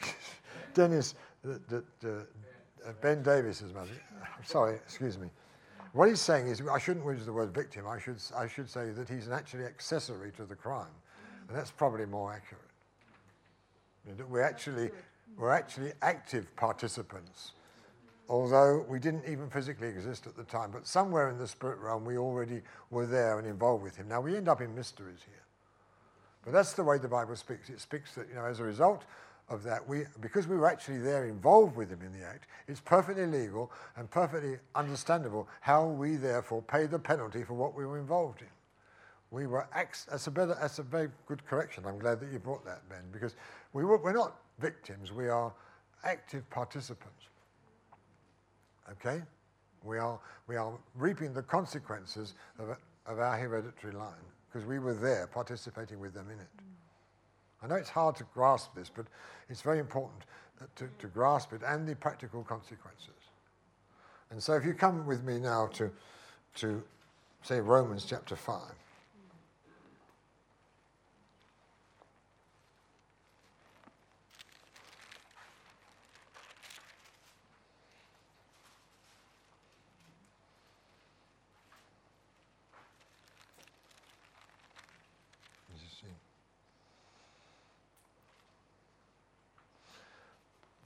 [0.74, 3.90] Dennis, that, that uh, Ben Davis's mother.
[4.44, 4.76] Sorry.
[4.76, 5.28] Excuse me.
[5.92, 7.86] What he's saying is, I shouldn't use the word victim.
[7.86, 10.86] I should I should say that he's actually accessory to the crime,
[11.48, 12.62] and that's probably more accurate.
[14.28, 14.90] We're actually
[15.36, 17.52] we're actually active participants
[18.28, 20.70] although we didn't even physically exist at the time.
[20.70, 24.08] But somewhere in the spirit realm, we already were there and involved with him.
[24.08, 25.42] Now, we end up in mysteries here.
[26.44, 27.68] But that's the way the Bible speaks.
[27.68, 29.04] It speaks that, you know, as a result
[29.48, 32.80] of that, we, because we were actually there involved with him in the act, it's
[32.80, 37.98] perfectly legal and perfectly understandable how we therefore pay the penalty for what we were
[37.98, 38.48] involved in.
[39.30, 41.84] We were, that's a, better, that's a very good correction.
[41.86, 43.34] I'm glad that you brought that, Ben, because
[43.72, 45.52] we were, we're not victims, we are
[46.04, 47.28] active participants.
[48.92, 49.22] Okay?
[49.84, 52.76] We are, we are reaping the consequences of,
[53.06, 54.12] of our hereditary line
[54.50, 56.48] because we were there participating with them in it.
[57.62, 59.06] I know it's hard to grasp this, but
[59.48, 60.22] it's very important
[60.76, 63.08] to, to grasp it and the practical consequences.
[64.30, 65.90] And so if you come with me now to,
[66.56, 66.82] to
[67.42, 68.60] say, Romans chapter 5.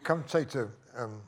[0.05, 1.22] Come to um,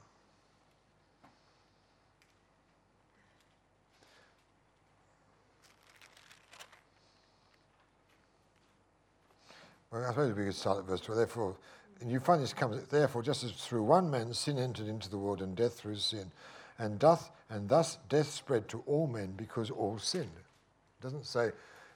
[9.94, 11.18] Well, I suppose we could start at verse 12.
[11.18, 11.56] Therefore,
[12.00, 15.16] and you find this comes, therefore, just as through one man sin entered into the
[15.16, 16.32] world and death through sin,
[16.80, 20.24] and doth and thus death spread to all men because all sinned.
[20.34, 21.52] It doesn't say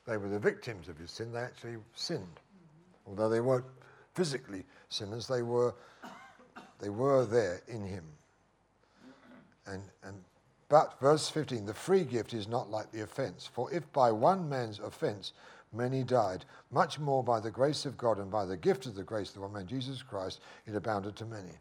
[0.07, 2.23] they were the victims of his sin, they actually sinned.
[2.23, 3.11] Mm-hmm.
[3.11, 3.65] Although they weren't
[4.15, 5.75] physically sinners, they were
[6.79, 8.05] they were there in him.
[9.67, 10.23] And and
[10.69, 13.49] but verse 15, the free gift is not like the offense.
[13.51, 15.33] For if by one man's offense
[15.73, 19.03] many died, much more by the grace of God and by the gift of the
[19.03, 21.53] grace of the one man, Jesus Christ, it abounded to many.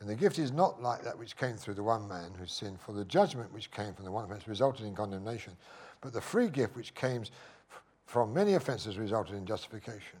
[0.00, 2.80] And the gift is not like that which came through the one man who sinned,
[2.80, 5.52] for the judgment which came from the one offense resulted in condemnation,
[6.00, 7.24] but the free gift which came
[8.06, 10.18] from many offenses resulted in justification.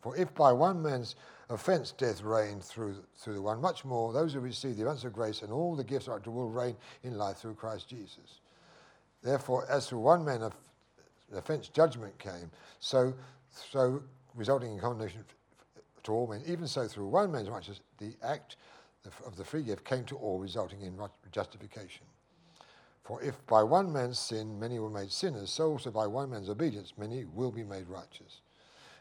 [0.00, 1.16] For if by one man's
[1.50, 5.12] offense death reigned through, through the one, much more those who receive the abundance of
[5.12, 8.40] grace and all the gifts are to will reign in life through Christ Jesus.
[9.22, 10.54] Therefore, as through one man of
[11.34, 13.14] offense judgment came, so,
[13.50, 14.02] so
[14.34, 15.24] resulting in condemnation
[16.04, 18.56] to all men, even so through one man's righteousness, the act
[19.24, 20.98] of the free gift came to all, resulting in
[21.32, 22.04] justification.
[23.04, 26.50] For if by one man's sin many were made sinners, so also by one man's
[26.50, 28.42] obedience many will be made righteous.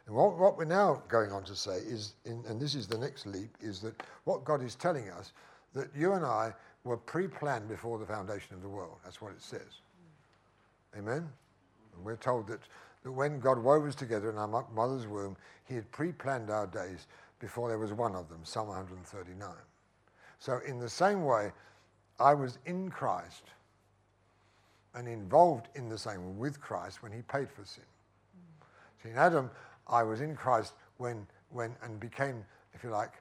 [0.08, 2.98] And what, what we're now going on to say is, in, and this is the
[2.98, 5.34] next leap, is that what God is telling us,
[5.74, 6.54] that you and I
[6.86, 8.98] were pre planned before the foundation of the world.
[9.04, 9.82] That's what it says.
[10.98, 11.28] Amen?
[11.96, 12.62] And we're told that,
[13.04, 15.36] that when God wove us together in our mother's womb,
[15.66, 17.08] He had pre planned our days
[17.40, 19.50] before there was one of them, Psalm 139.
[20.40, 21.52] So, in the same way,
[22.20, 23.44] I was in Christ
[24.96, 27.84] and involved in the same with Christ when he paid for sin.
[29.04, 29.52] See, in Adam,
[29.90, 33.14] I was in Christ when, when and became, if you like,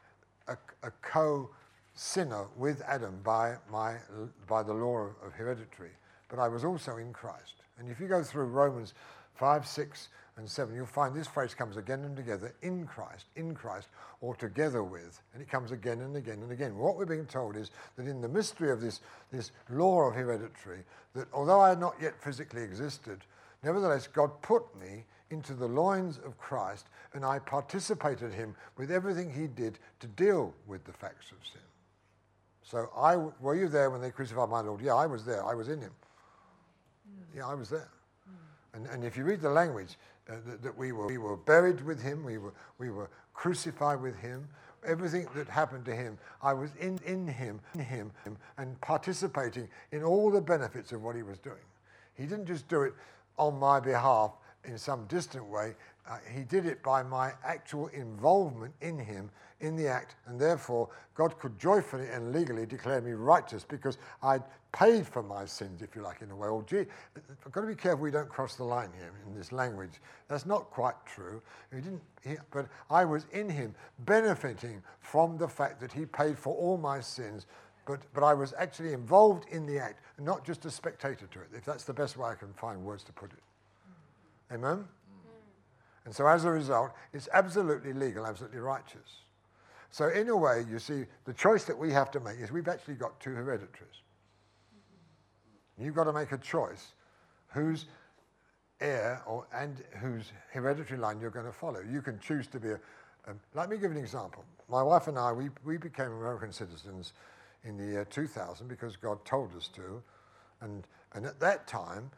[0.49, 1.51] a, a co
[1.95, 3.97] sinner with Adam by, my,
[4.47, 5.93] by the law of, hereditary.
[6.29, 7.55] But I was also in Christ.
[7.79, 8.95] And if you go through Romans
[9.35, 10.09] 5, 6,
[10.39, 13.89] and 7, you'll find this phrase comes again and together in Christ, in Christ,
[14.21, 16.77] or together with, and it comes again and again and again.
[16.77, 19.01] What we're being told is that in the mystery of this,
[19.33, 23.21] this law of hereditary, that although I had not yet physically existed,
[23.63, 29.33] nevertheless God put me into the loins of Christ, and I participated him with everything
[29.33, 31.61] he did to deal with the facts of sin.
[32.63, 34.81] So I, were you there when they crucified my Lord?
[34.81, 35.45] Yeah, I was there.
[35.45, 35.93] I was in him.
[37.35, 37.91] Yeah, I was there.
[38.75, 39.97] And, and if you read the language,
[40.29, 44.01] uh, that, that, we, were, we were buried with him, we were, we were crucified
[44.01, 44.47] with him.
[44.87, 48.13] Everything that happened to him, I was in, in him, in him,
[48.59, 51.57] and participating in all the benefits of what he was doing.
[52.15, 52.95] He didn't just do it
[53.39, 54.33] on my behalf
[54.67, 55.75] in some distant way.
[56.09, 60.89] Uh, he did it by my actual involvement in him in the act, and therefore
[61.15, 64.43] God could joyfully and legally declare me righteous because I'd
[64.73, 66.49] paid for my sins, if you like, in a way.
[66.49, 66.85] Or, gee,
[67.17, 70.01] I've got to be careful we don't cross the line here in this language.
[70.29, 71.41] That's not quite true.
[71.75, 76.39] He didn't, he, but I was in him, benefiting from the fact that he paid
[76.39, 77.47] for all my sins.
[77.87, 81.49] But, but I was actually involved in the act, not just a spectator to it,
[81.55, 83.39] if that's the best way I can find words to put it.
[84.53, 84.87] Amen?
[86.05, 89.23] And so as a result, it's absolutely legal, absolutely righteous.
[89.91, 92.69] So in a way, you see, the choice that we have to make is we've
[92.69, 94.03] actually got two hereditaries.
[95.79, 96.93] You've got to make a choice
[97.49, 97.87] whose
[98.81, 101.81] heir or, and whose hereditary line you're going to follow.
[101.81, 102.81] You can choose to be a,
[103.27, 104.45] um, let me give an example.
[104.69, 107.13] My wife and I, we, we became American citizens
[107.65, 110.03] in the year 2000 because God told us to.
[110.61, 112.11] And, and at that time,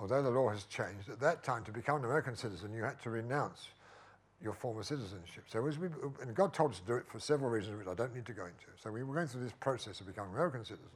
[0.00, 3.00] although the law has changed, at that time to become an American citizen, you had
[3.02, 3.68] to renounce
[4.42, 5.44] your former citizenship.
[5.46, 5.88] So we,
[6.22, 8.32] and God told us to do it for several reasons, which I don't need to
[8.32, 8.66] go into.
[8.82, 10.90] So we were going through this process of becoming American citizens.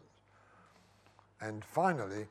[1.42, 2.26] And finally,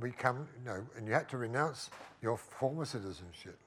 [0.00, 1.90] we come, you know, and you had to renounce
[2.20, 3.58] your former citizenship.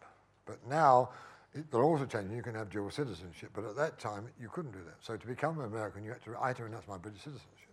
[0.46, 1.12] But now,
[1.54, 3.52] it, the laws are changing, you can have dual citizenship.
[3.54, 4.96] But at that time, you couldn't do that.
[5.00, 7.71] So to become an American, you had to, I had to renounce my British citizenship.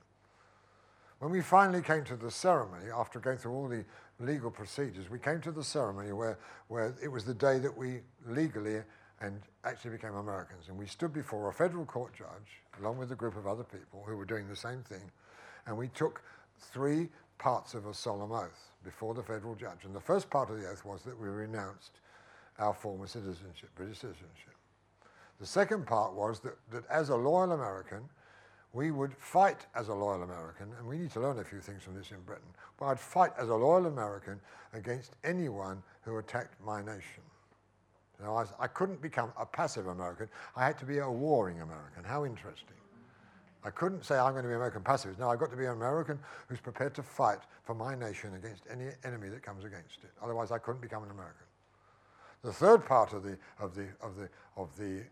[1.18, 3.84] When we finally came to the ceremony, after going through all the
[4.20, 6.38] legal procedures, we came to the ceremony where,
[6.68, 8.82] where it was the day that we legally
[9.20, 10.68] and actually became Americans.
[10.68, 14.04] And we stood before a federal court judge, along with a group of other people
[14.06, 15.10] who were doing the same thing,
[15.66, 16.22] and we took
[16.60, 17.08] three
[17.38, 19.84] parts of a solemn oath before the federal judge.
[19.84, 22.00] And the first part of the oath was that we renounced
[22.58, 24.54] our former citizenship, British citizenship.
[25.40, 28.08] The second part was that, that as a loyal American,
[28.72, 31.82] we would fight as a loyal American, and we need to learn a few things
[31.82, 32.48] from this in Britain,
[32.78, 34.40] but I'd fight as a loyal American
[34.72, 37.22] against anyone who attacked my nation.
[38.18, 41.60] You know, I, I couldn't become a passive American, I had to be a warring
[41.60, 42.04] American.
[42.04, 42.74] How interesting.
[43.64, 45.18] I couldn't say I'm going to be an American pacifist.
[45.18, 48.64] No, I've got to be an American who's prepared to fight for my nation against
[48.70, 50.10] any enemy that comes against it.
[50.22, 51.46] Otherwise, I couldn't become an American.
[52.42, 55.02] The third part of the, of the, of the, of the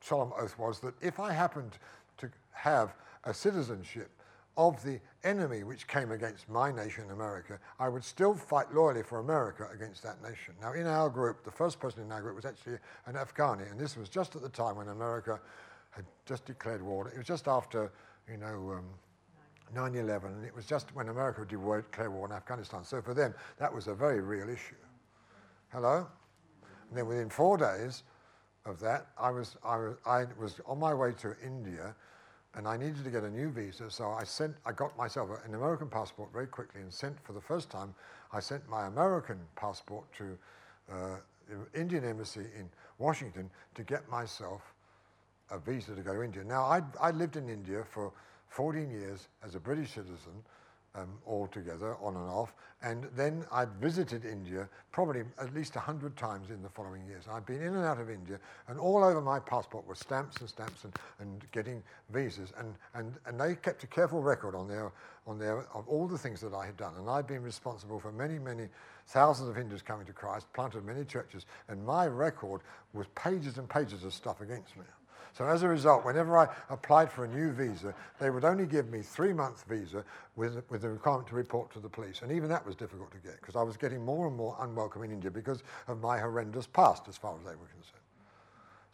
[0.00, 1.78] solemn oath was that if I happened
[2.18, 2.94] to have
[3.24, 4.10] a citizenship
[4.56, 9.18] of the enemy which came against my nation, America, I would still fight loyally for
[9.18, 10.54] America against that nation.
[10.60, 13.80] Now, in our group, the first person in our group was actually an Afghani, and
[13.80, 15.40] this was just at the time when America
[15.90, 17.08] had just declared war.
[17.08, 17.90] It was just after,
[18.30, 18.84] you know, um,
[19.74, 22.84] 9 11, and it was just when America declared war in Afghanistan.
[22.84, 24.76] So for them, that was a very real issue.
[25.72, 26.06] Hello?
[26.88, 28.04] And then within four days
[28.66, 31.94] of that, I was, I was, I was on my way to India
[32.54, 35.54] and I needed to get a new visa, so I sent, I got myself an
[35.54, 37.94] American passport very quickly and sent for the first time,
[38.32, 40.38] I sent my American passport to
[40.90, 41.16] uh,
[41.48, 44.62] the Indian embassy in Washington to get myself
[45.50, 46.44] a visa to go to India.
[46.44, 48.12] Now, I, I lived in India for
[48.48, 50.32] 14 years as a British citizen,
[50.94, 52.54] um, altogether, on and off.
[52.82, 57.24] And then I'd visited India probably at least 100 times in the following years.
[57.30, 58.38] I'd been in and out of India,
[58.68, 62.52] and all over my passport were stamps and stamps and, and getting visas.
[62.58, 64.92] And, and, and they kept a careful record on their,
[65.26, 66.92] on their, of all the things that I had done.
[66.98, 68.68] And I'd been responsible for many, many
[69.06, 72.60] thousands of Hindus coming to Christ, planted many churches, and my record
[72.92, 74.84] was pages and pages of stuff against me.
[75.36, 78.88] So as a result, whenever I applied for a new visa, they would only give
[78.88, 80.04] me three-month visa
[80.36, 82.22] with, with the requirement to report to the police.
[82.22, 85.02] And even that was difficult to get because I was getting more and more unwelcome
[85.02, 88.04] in India because of my horrendous past as far as they were concerned.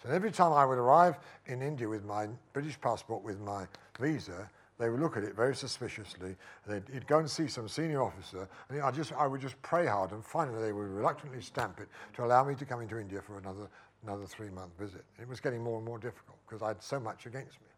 [0.03, 3.66] So every time I would arrive in India with my British passport, with my
[3.99, 4.49] visa,
[4.81, 6.35] they would look at it very suspiciously.
[6.66, 10.12] They'd go and see some senior officer, and I, just, I would just pray hard,
[10.12, 13.39] and finally they would reluctantly stamp it to allow me to come into India for
[13.39, 13.68] another
[14.03, 15.05] another three month visit.
[15.20, 17.68] It was getting more and more difficult because I had so much against me.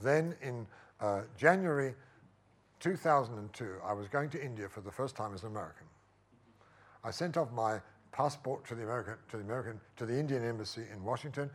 [0.00, 0.66] Then in
[1.00, 1.94] uh, January
[2.80, 5.86] 2002, I was going to India for the first time as an American.
[7.02, 7.80] I sent off my
[8.12, 11.50] passport to the American, to the American, to the Indian embassy in Washington,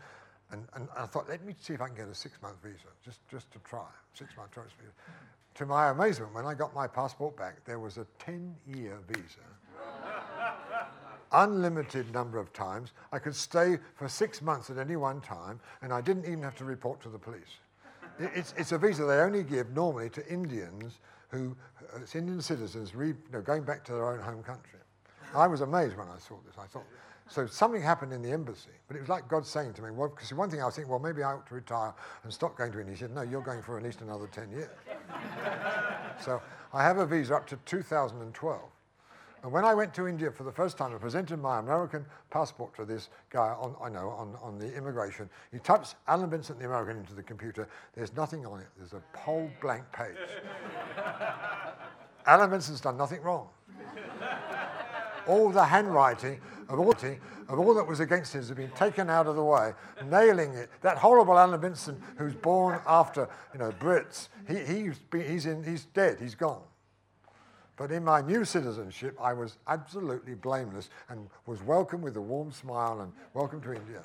[0.54, 3.20] and, and I thought, let me see if I can get a six-month visa, just,
[3.30, 4.92] just to try, six-month tourist visa.
[5.56, 9.42] To my amazement, when I got my passport back, there was a 10-year visa
[11.34, 12.94] unlimited number of times.
[13.12, 16.56] I could stay for six months at any one time, and I didn't even have
[16.58, 17.58] to report to the police.
[18.20, 21.00] It's, it's a visa they only give normally to Indians
[21.30, 24.80] who, uh, it's Indian citizens re, you know, going back to their own home country.
[25.34, 26.54] I was amazed when I saw this.
[26.60, 26.86] I thought,
[27.34, 30.10] so something happened in the embassy, but it was like God saying to me, well,
[30.10, 31.92] because one thing I was thinking, well, maybe I ought to retire
[32.24, 32.94] and stop going to India.
[32.94, 34.70] He said, no, you're going for at least another 10 years.
[36.24, 36.40] so
[36.74, 38.62] I have a visa up to 2012.
[39.42, 42.76] And when I went to India for the first time, I presented my American passport
[42.76, 45.28] to this guy on, I know, on, on the immigration.
[45.52, 47.68] He types Alan Vincent, the American, into the computer.
[47.96, 48.68] There's nothing on it.
[48.78, 50.16] There's a whole blank page.
[52.28, 53.50] Alan Vincent's done nothing wrong.
[55.28, 59.28] All the handwriting of all, of all that was against him has been taken out
[59.28, 59.74] of the way,
[60.06, 60.70] nailing it.
[60.82, 65.64] That horrible Alan Vincent, who's born after, you know, Brits, he, he's, been, he's, in,
[65.64, 66.64] he's dead, he's gone.
[67.76, 72.52] But in my new citizenship, I was absolutely blameless and was welcome with a warm
[72.52, 74.04] smile and welcome to India.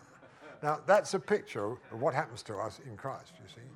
[0.63, 3.69] Now, that's a picture of what happens to us in Christ, you see.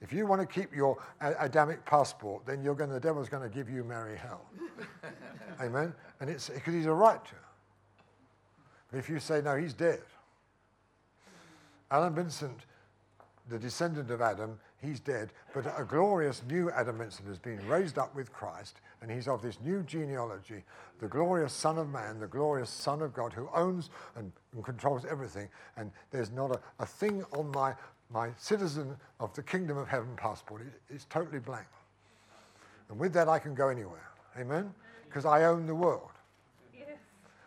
[0.00, 3.54] If you want to keep your Adamic passport, then you're going, the devil's going to
[3.54, 4.46] give you merry hell.
[5.60, 5.92] Amen?
[6.20, 7.34] And it's because he's a right to.
[8.90, 10.00] But if you say, no, he's dead.
[11.90, 12.60] Alan Vincent,
[13.48, 17.98] the descendant of Adam, he's dead, but a glorious new Adam Vincent has been raised
[17.98, 20.64] up with Christ, and he's of this new genealogy,
[21.00, 25.04] the glorious Son of Man, the glorious Son of God, who owns and, and controls
[25.04, 25.48] everything.
[25.76, 27.74] And there's not a, a, thing on my,
[28.12, 30.62] my citizen of the kingdom of heaven passport.
[30.88, 31.66] is totally blank.
[32.88, 34.10] And with that, I can go anywhere.
[34.38, 34.72] Amen?
[35.06, 36.10] Because I own the world.
[36.76, 36.88] Yes.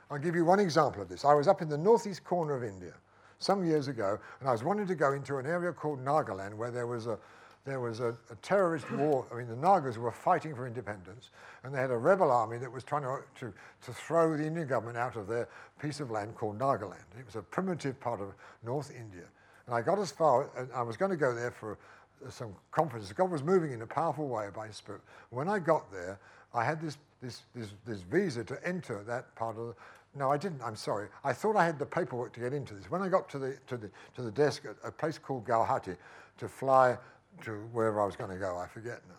[0.10, 1.26] I'll give you one example of this.
[1.26, 2.94] I was up in the northeast corner of India
[3.40, 6.72] some years ago, and I was wanting to go into an area called Nagaland where
[6.72, 7.20] there was a
[7.66, 9.26] there was a, a, terrorist war.
[9.32, 11.30] I mean, the Nagas were fighting for independence,
[11.64, 13.54] and they had a rebel army that was trying to, to,
[13.86, 15.48] to throw the Indian government out of their
[15.82, 17.06] piece of land called Nagaland.
[17.18, 18.34] It was a primitive part of
[18.66, 19.24] North India.
[19.68, 21.78] And I got as far, and I was going to go there for
[22.26, 23.12] uh, some conference.
[23.14, 25.02] God was moving in a powerful way by His Spirit.
[25.30, 26.20] When I got there,
[26.54, 29.76] I had this, this, this, this visa to enter that part of the,
[30.16, 30.62] no, I didn't.
[30.64, 31.08] I'm sorry.
[31.24, 32.90] I thought I had the paperwork to get into this.
[32.92, 35.98] When I got to the to the to the desk at a place called Guwahati
[36.38, 36.98] to fly
[37.44, 39.16] to wherever I was going to go, I forget now.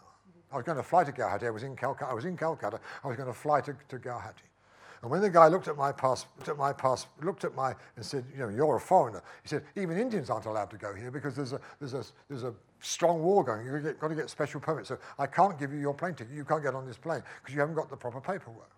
[0.52, 1.46] I was going to fly to Guwahati.
[1.46, 2.10] I was in Calcutta.
[2.10, 2.78] I was in Calcutta.
[3.02, 4.44] I was going to fly to, to Guwahati.
[5.04, 7.74] And when the guy looked at my pass, looked at my pass, looked at my
[7.96, 10.94] and said, "You know, you're a foreigner," he said, "Even Indians aren't allowed to go
[10.94, 13.66] here because there's a there's a there's a strong war going.
[13.66, 14.88] You've got to get special permits.
[14.88, 16.32] So I can't give you your plane ticket.
[16.32, 18.70] You can't get on this plane because you haven't got the proper paperwork."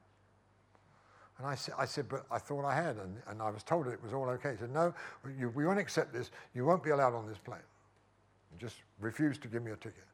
[1.38, 3.86] And I, sa- I said, but I thought I had, and, and I was told
[3.86, 4.52] it was all okay.
[4.52, 4.94] He said, no,
[5.38, 6.30] you, we won't accept this.
[6.54, 7.60] You won't be allowed on this plane.
[8.50, 10.04] He just refused to give me a ticket.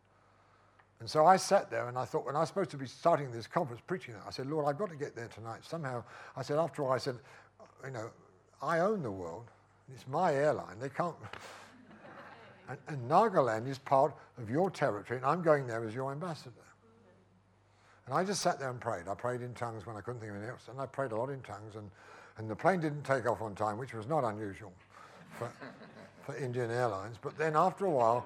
[1.03, 3.33] And so I sat there and I thought, when I was supposed to be starting
[3.33, 5.65] this conference preaching I said, Lord, I've got to get there tonight.
[5.65, 6.05] Somehow,
[6.37, 7.17] I said, after all, I said,
[7.85, 8.09] you know,
[8.63, 9.51] I own the world.
[9.93, 10.79] It's my airline.
[10.79, 11.17] They can't.
[12.69, 16.55] and, and Nagaland is part of your territory, and I'm going there as your ambassador.
[18.07, 19.09] And I just sat there and prayed.
[19.09, 21.17] I prayed in tongues when I couldn't think of anything else, and I prayed a
[21.17, 21.75] lot in tongues.
[21.75, 21.91] And,
[22.39, 24.73] and the plane didn't take off on time, which was not unusual
[25.37, 25.51] for,
[26.25, 27.17] for Indian Airlines.
[27.21, 28.25] But then after a while,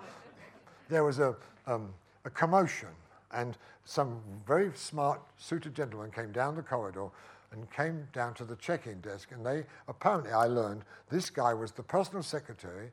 [0.91, 1.35] there was a,
[1.67, 1.95] um,
[2.27, 2.89] a commotion,
[3.31, 7.09] and some very smart suited gentlemen came down the corridor
[7.53, 11.71] and came down to the check-in desk, and they apparently I learned this guy was
[11.71, 12.91] the personal secretary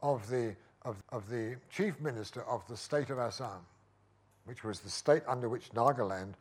[0.00, 3.66] of the of, of the chief minister of the state of Assam,
[4.44, 6.34] which was the state under which Nagaland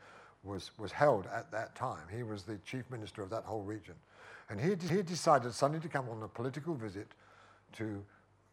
[0.43, 2.03] was was held at that time.
[2.15, 3.95] He was the chief minister of that whole region,
[4.49, 7.07] and he he decided suddenly to come on a political visit
[7.73, 8.05] to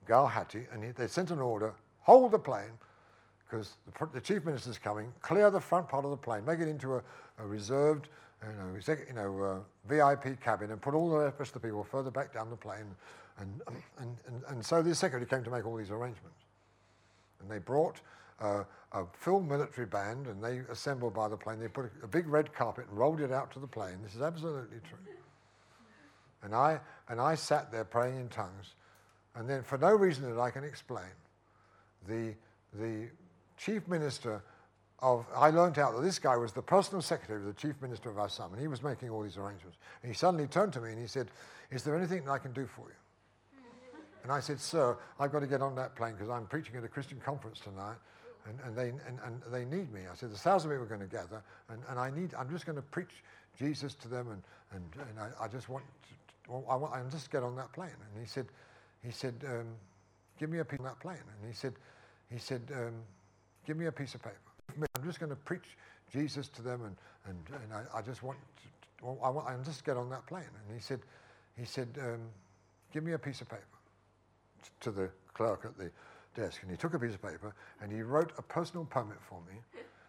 [0.09, 2.79] Guwahati, and he, they sent an order: hold the plane
[3.55, 6.69] because the, the, chief minister's coming, clear the front part of the plane, make it
[6.69, 7.03] into a,
[7.39, 8.09] a reserved,
[8.43, 11.85] you know, you know uh, VIP cabin, and put all the rest of the people
[11.85, 12.85] further back down the plane.
[13.39, 13.61] And,
[13.99, 16.39] and, and, and so the secretary came to make all these arrangements.
[17.41, 18.01] And they brought
[18.41, 21.61] uh, a full military band, and they assembled by the plane.
[21.61, 23.99] They put a, a big red carpet and rolled it out to the plane.
[24.03, 24.99] This is absolutely true.
[26.43, 28.75] And I, and I sat there praying in tongues,
[29.37, 31.07] and then for no reason that I can explain,
[32.07, 32.35] the,
[32.75, 33.09] the
[33.57, 34.43] chief minister
[35.01, 38.11] of, I learned out that this guy was the personal secretary of the chief minister
[38.11, 39.77] of Assam, and he was making all these arrangements.
[40.03, 41.29] And he suddenly turned to me and he said,
[41.71, 42.95] Is there anything that I can do for you?
[44.23, 46.85] And I said, Sir, I've got to get on that plane because I'm preaching at
[46.85, 47.97] a Christian conference tonight.
[48.47, 50.03] And, and, they, and, and they need me.
[50.11, 52.67] I said, there's thousand people are going to gather, and, and I need, I'm just
[52.67, 53.23] going to preach
[53.59, 54.43] Jesus to them, and,
[54.73, 57.73] and, and I, I just want, to, well, I want, I'm just get on that
[57.73, 57.89] plane.
[57.89, 58.47] And he said,
[59.03, 59.65] he said, um,
[60.39, 61.17] give me a piece on that plane.
[61.17, 61.73] And he said,
[62.31, 62.93] he said, um,
[63.67, 64.37] give me a piece of paper.
[64.95, 65.77] I'm just going to preach
[66.13, 66.97] Jesus to them, and,
[67.27, 70.27] and, and I, I just want, to, well, I want, I'm just get on that
[70.27, 70.45] plane.
[70.45, 71.01] And he said,
[71.59, 72.21] he said, um,
[72.93, 73.63] give me a piece of paper
[74.81, 75.91] to the clerk at the
[76.35, 76.63] desk.
[76.63, 79.59] And he took a piece of paper and he wrote a personal permit for me,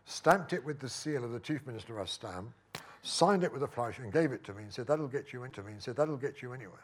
[0.05, 2.53] stamped it with the seal of the chief minister of Assam,
[3.03, 5.43] signed it with a flourish and gave it to me and said, that'll get you
[5.43, 6.83] into me, and said, that'll get you anywhere.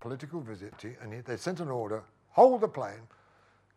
[0.00, 3.00] Political visit, and he, they sent an order, hold the plane,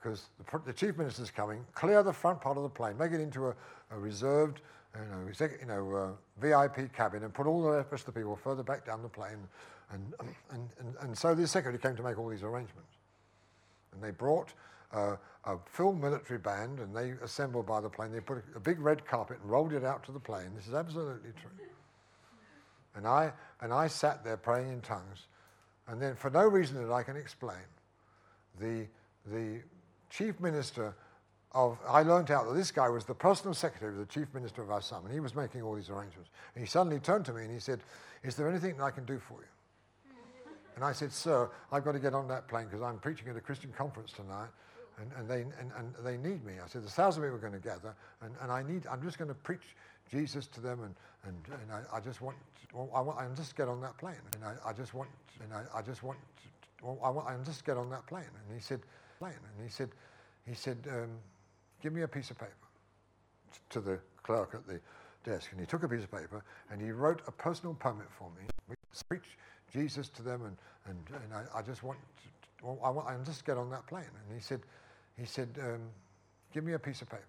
[0.01, 3.19] because the, the, chief minister's coming, clear the front part of the plane, make it
[3.19, 3.55] into a,
[3.91, 4.61] a reserved,
[4.95, 8.35] you know, you know uh, VIP cabin, and put all the rest of the people
[8.35, 9.37] further back down the plane.
[9.91, 10.13] And,
[10.51, 12.91] and, and, and so the secretary came to make all these arrangements.
[13.93, 14.53] And they brought
[14.93, 18.11] uh, a full military band, and they assembled by the plane.
[18.11, 20.51] They put a, a big red carpet and rolled it out to the plane.
[20.55, 21.51] This is absolutely true.
[22.95, 23.31] And I,
[23.61, 25.27] and I sat there praying in tongues,
[25.87, 27.57] and then for no reason that I can explain,
[28.59, 28.87] the,
[29.27, 29.61] the
[30.09, 30.95] chief minister
[31.51, 34.61] of, I learned out that this guy was the personal secretary of the chief minister
[34.61, 36.29] of Assam, and he was making all these arrangements.
[36.55, 37.79] And he suddenly turned to me and he said,
[38.23, 39.47] Is there anything that I can do for you?
[40.75, 43.35] And I said, Sir, I've got to get on that plane because I'm preaching at
[43.35, 44.49] a Christian conference tonight,
[44.99, 46.53] and, and, they, and, and they need me.
[46.63, 49.17] I said, There's thousand people are going to gather, and, and I need, I'm just
[49.17, 49.75] going to preach
[50.11, 52.37] Jesus to them, and, and, and I, I just want,
[52.73, 54.15] well, I want, I'm just get on that plane.
[54.35, 55.09] And I, I just want,
[55.41, 56.17] and I, I just want,
[56.83, 58.23] well, I want, I'm just get on that plane.
[58.23, 58.81] And he said,
[59.22, 59.89] And he said,
[60.45, 61.09] he said, um,
[61.82, 62.53] give me a piece of paper
[63.70, 64.80] to the clerk at the
[65.30, 65.49] desk.
[65.51, 68.76] And he took a piece of paper and he wrote a personal permit for me.
[69.09, 69.38] Preach
[69.72, 73.24] Jesus to them, and, and, and I, I just want, to, well, I want, I'm
[73.24, 74.05] just get on that plane.
[74.05, 74.61] And he said,
[75.20, 75.82] he said, um,
[76.53, 77.24] give me a piece of paper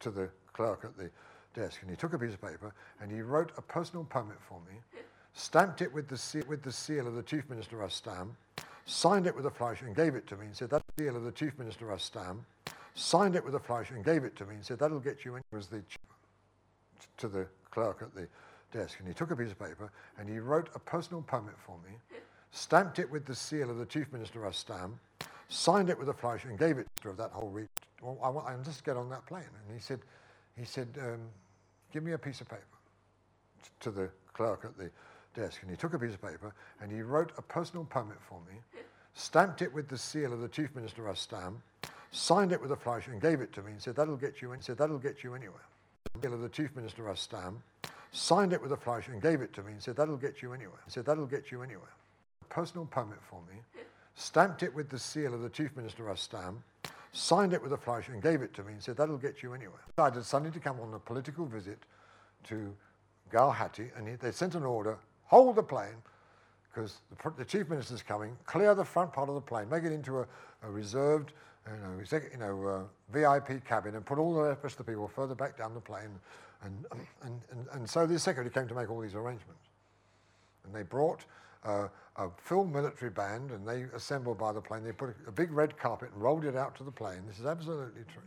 [0.00, 1.10] to the clerk at the
[1.54, 1.80] desk.
[1.82, 4.78] And he took a piece of paper and he wrote a personal permit for me,
[5.34, 7.92] stamped it with the seal, with the seal of the chief minister of
[8.86, 11.16] signed it with a flourish and gave it to me and said, that's the deal
[11.16, 12.46] of the chief minister of Assam,
[12.94, 15.36] signed it with a flourish and gave it to me and said, that'll get you
[15.36, 15.42] in.
[15.52, 15.82] Was the
[17.18, 18.28] to the clerk at the
[18.72, 18.98] desk.
[18.98, 21.96] And he took a piece of paper and he wrote a personal permit for me,
[22.52, 24.98] stamped it with the seal of the chief minister of Assam,
[25.48, 27.68] signed it with a flourish and gave it to that whole region.
[28.02, 29.44] Well, I want, I'm just get on that plane.
[29.44, 30.00] And he said,
[30.58, 31.20] he said, um,
[31.92, 32.62] give me a piece of paper
[33.80, 34.90] to the clerk at the
[35.36, 35.62] desk.
[35.62, 38.58] And he took a piece of paper and he wrote a personal permit for me,
[39.14, 41.62] stamped it with the seal of the chief minister of Assam,
[42.10, 44.52] signed it with a flourish and gave it to me and said, that'll get you
[44.52, 44.60] in.
[44.60, 45.64] Said, that'll get you anywhere.
[46.20, 47.62] Seal of the chief minister of Assam,
[48.10, 50.52] signed it with a flourish and gave it to me and said, that'll get you
[50.52, 50.80] anywhere.
[50.84, 51.92] He said, that'll get you anywhere.
[52.42, 53.60] A personal permit for me,
[54.14, 56.62] stamped it with the seal of the chief minister of Assam,
[57.12, 59.52] signed it with a flourish and gave it to me and said, that'll get you
[59.52, 59.80] anywhere.
[59.98, 61.78] I decided suddenly to come on a political visit
[62.44, 62.74] to
[63.32, 65.96] Guwahati, and he, they sent an order, hold the plane,
[66.72, 69.92] because the, the, chief minister's coming, clear the front part of the plane, make it
[69.92, 70.26] into a,
[70.62, 71.32] a reserved,
[71.66, 75.08] you know, you know uh, VIP cabin, and put all the rest of the people
[75.08, 76.10] further back down the plane.
[76.62, 76.84] And,
[77.22, 79.68] and, and, and so the secretary came to make all these arrangements.
[80.64, 81.24] And they brought
[81.64, 84.84] uh, a full military band, and they assembled by the plane.
[84.84, 87.22] They put a, a big red carpet and rolled it out to the plane.
[87.26, 88.22] This is absolutely true.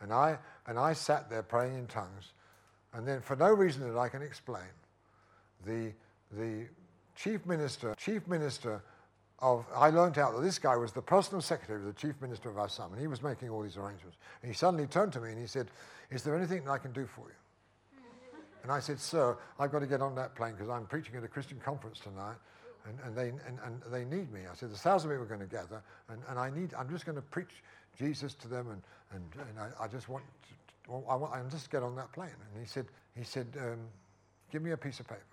[0.00, 2.32] And I, and I sat there praying in tongues.
[2.94, 4.64] And then, for no reason that I can explain,
[5.66, 5.92] the,
[6.32, 6.66] the
[7.16, 8.82] chief minister, chief minister
[9.40, 12.50] of, I learned out that this guy was the personal secretary of the chief minister
[12.50, 14.18] of Assam, and he was making all these arrangements.
[14.42, 15.68] And he suddenly turned to me and he said,
[16.10, 18.00] Is there anything that I can do for you?
[18.62, 21.24] And I said, Sir, I've got to get on that plane because I'm preaching at
[21.24, 22.36] a Christian conference tonight.
[22.86, 24.40] And, and, they, and, and they need me.
[24.50, 27.04] I said, there's thousand people are going to gather, and, and I need, I'm just
[27.04, 27.62] going to preach
[27.98, 28.82] Jesus to them, and,
[29.12, 32.10] and, and I, I just want to, well, I want, I just get on that
[32.12, 32.30] plane.
[32.30, 33.80] And he said, he said, um,
[34.50, 35.29] give me a piece of paper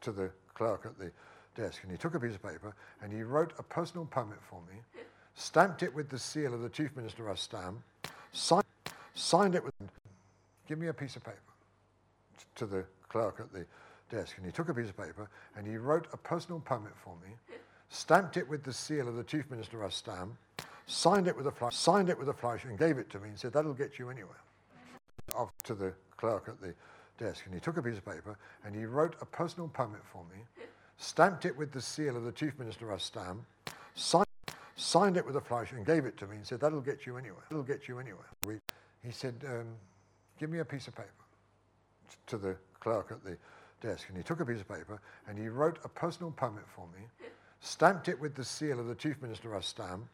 [0.00, 1.10] to the clerk at the
[1.60, 1.82] desk.
[1.82, 4.78] And he took a piece of paper and he wrote a personal permit for me,
[5.34, 7.82] stamped it with the seal of the Chief Minister of Assam,
[8.32, 8.64] signed,
[9.14, 9.74] signed it with,
[10.68, 11.38] give me a piece of paper
[12.56, 13.66] to the clerk at the
[14.10, 14.36] desk.
[14.36, 17.34] And he took a piece of paper and he wrote a personal permit for me,
[17.90, 20.36] stamped it with the seal of the Chief Minister of Assam,
[20.86, 23.28] signed it with a flash, signed it with a flash and gave it to me
[23.30, 24.40] and said, that'll get you anywhere.
[25.34, 26.74] Off to the clerk at the
[27.18, 27.44] desk.
[27.44, 30.42] And he took a piece of paper and he wrote a personal permit for me,
[30.98, 33.44] stamped it with the seal of the Chief Minister of Assam,
[33.94, 34.26] signed,
[34.76, 37.16] signed it with a flash and gave it to me and said, that'll get you
[37.16, 37.42] anywhere.
[37.48, 38.60] That'll get you anywhere.
[39.04, 39.66] He said, um,
[40.38, 41.08] give me a piece of paper
[42.26, 43.36] to the clerk at the
[43.80, 44.08] desk.
[44.08, 47.06] And he took a piece of paper and he wrote a personal permit for me,
[47.60, 50.08] stamped it with the seal of the Chief Minister of Assam,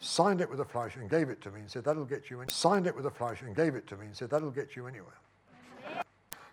[0.00, 2.42] signed it with a flash and gave it to me and said, that'll get you
[2.42, 2.48] in.
[2.48, 4.86] Signed it with a flash and gave it to me and said, that'll get you
[4.86, 5.14] anywhere.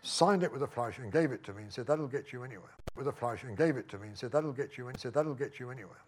[0.04, 2.44] Signed it with a flash and gave it to me and said, that'll get you
[2.44, 2.72] anywhere.
[2.96, 4.98] With a flash and gave it to me and said, that'll get you in.
[4.98, 6.02] Said, that'll get you anywhere.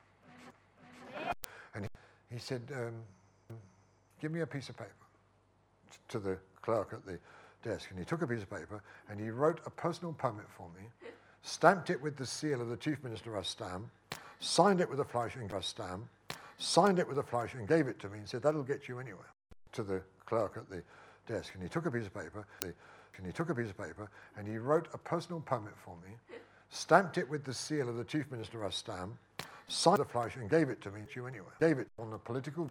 [1.76, 1.88] And
[2.32, 3.58] he, said, um,
[4.20, 4.92] give me a piece of paper
[6.10, 7.20] to the clerk at the
[7.64, 7.90] desk.
[7.92, 10.88] And he took a piece of paper and he wrote a personal permit for me,
[11.44, 13.48] stamped it with the seal of the Chief Minister of
[14.40, 16.10] signed it with a flash and Assam,
[16.58, 19.00] signed it with a flash and gave it to me and said, that'll get you
[19.00, 19.32] anywhere.
[19.74, 20.84] To the clerk at the
[21.28, 21.54] desk.
[21.54, 22.46] And he took a piece of paper,
[23.18, 26.16] and he took a piece of paper and he wrote a personal permit for me,
[26.70, 29.18] stamped it with the seal of the Chief Minister of Assam,
[29.68, 31.54] signed the flash and gave it to me, you anywhere.
[31.60, 32.70] Gave it on the political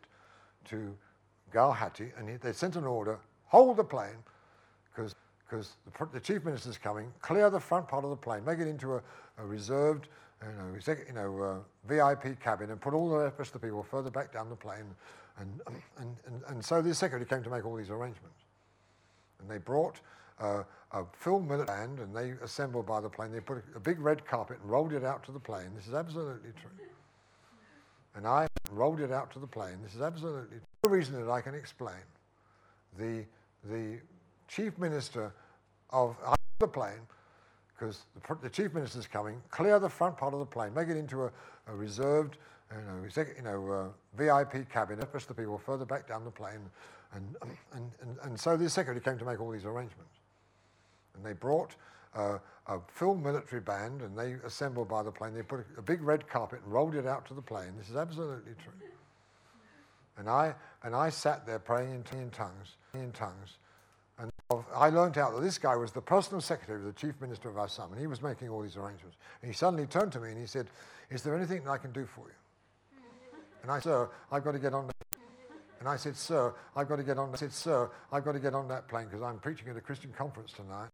[0.66, 0.94] to
[1.52, 4.16] Guwahati, and he, they sent an order, hold the plane,
[4.94, 5.14] because
[5.50, 8.94] the, the, chief minister's coming, clear the front part of the plane, make it into
[8.94, 9.02] a,
[9.38, 10.08] a reserved,
[10.42, 13.82] you know, you know uh, VIP cabin, and put all the rest of the people
[13.82, 14.84] further back down the plane.
[15.38, 15.60] And,
[15.98, 18.38] and, and, and so the secretary came to make all these arrangements.
[19.40, 20.00] And they brought
[20.42, 23.32] uh, a film band, and they assembled by the plane.
[23.32, 25.70] They put a, a big red carpet and rolled it out to the plane.
[25.74, 26.70] This is absolutely true.
[28.14, 29.78] And I rolled it out to the plane.
[29.82, 30.66] This is absolutely true.
[30.84, 32.02] No reason that I can explain.
[32.98, 33.24] The,
[33.64, 34.00] the
[34.48, 35.32] chief minister
[35.90, 36.16] of
[36.58, 37.00] the plane,
[37.74, 40.96] because the, the, chief minister's coming, clear the front part of the plane, make it
[40.98, 41.30] into a,
[41.68, 42.36] a reserved,
[42.70, 46.60] you know, you know uh, VIP cabin, push the people further back down the plane.
[47.14, 47.36] And,
[47.72, 50.21] and, and, and so the secretary came to make all these arrangements.
[51.14, 51.74] And they brought
[52.14, 55.34] uh, a full military band and they assembled by the plane.
[55.34, 57.72] They put a, big red carpet and rolled it out to the plane.
[57.76, 58.88] This is absolutely true.
[60.18, 63.56] And I, and I sat there praying in, in tongues, in tongues,
[64.18, 64.30] And
[64.74, 67.56] I learned out that this guy was the personal secretary of the chief minister of
[67.56, 69.16] Assam, and he was making all these arrangements.
[69.40, 70.66] And he suddenly turned to me and he said,
[71.10, 73.00] Is there anything that I can do for you?
[73.62, 74.90] And I said, Sir, I've got to get on.
[75.80, 77.32] And I said, Sir, I've got to get on.
[77.32, 79.80] I said, Sir, I've got to get on that plane because I'm preaching at a
[79.80, 80.90] Christian conference tonight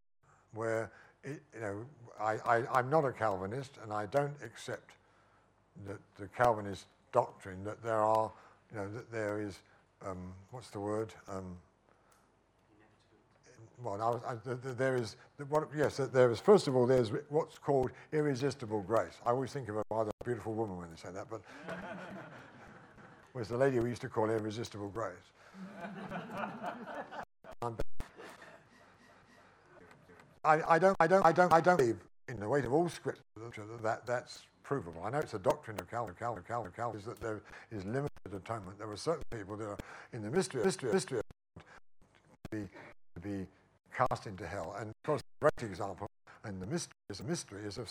[0.54, 0.90] where,
[1.24, 1.84] it, you know,
[2.20, 4.90] I, I'm not a Calvinist and I don't accept
[5.86, 8.30] the, the Calvinist doctrine that there are,
[8.72, 9.58] you know, that there is,
[10.04, 11.14] um, what's the word?
[11.28, 11.56] Um,
[13.82, 15.16] well, I, I, there is,
[15.48, 19.14] what, yes, there is, first of all, there's what's called irresistible grace.
[19.24, 21.42] I always think of a rather beautiful woman when they say that, but
[23.34, 25.14] was the lady we used to call irresistible grace.
[30.44, 31.98] I, I, don't, I, don't, I, don't, I don't believe
[32.28, 33.22] in the weight of all scripture
[33.82, 35.02] that that's provable.
[35.04, 37.42] I know it's a doctrine of Calvin, Calvin, Calvin, Calvin, is that there
[37.72, 38.78] is limited atonement.
[38.78, 39.78] There are certain people that are
[40.12, 41.24] in the mystery, mystery, mystery of
[41.56, 42.68] to be,
[43.14, 43.46] to be
[43.96, 44.76] cast into hell.
[44.78, 46.06] And of course, a great example,
[46.44, 47.88] and the mystery is a mystery, is of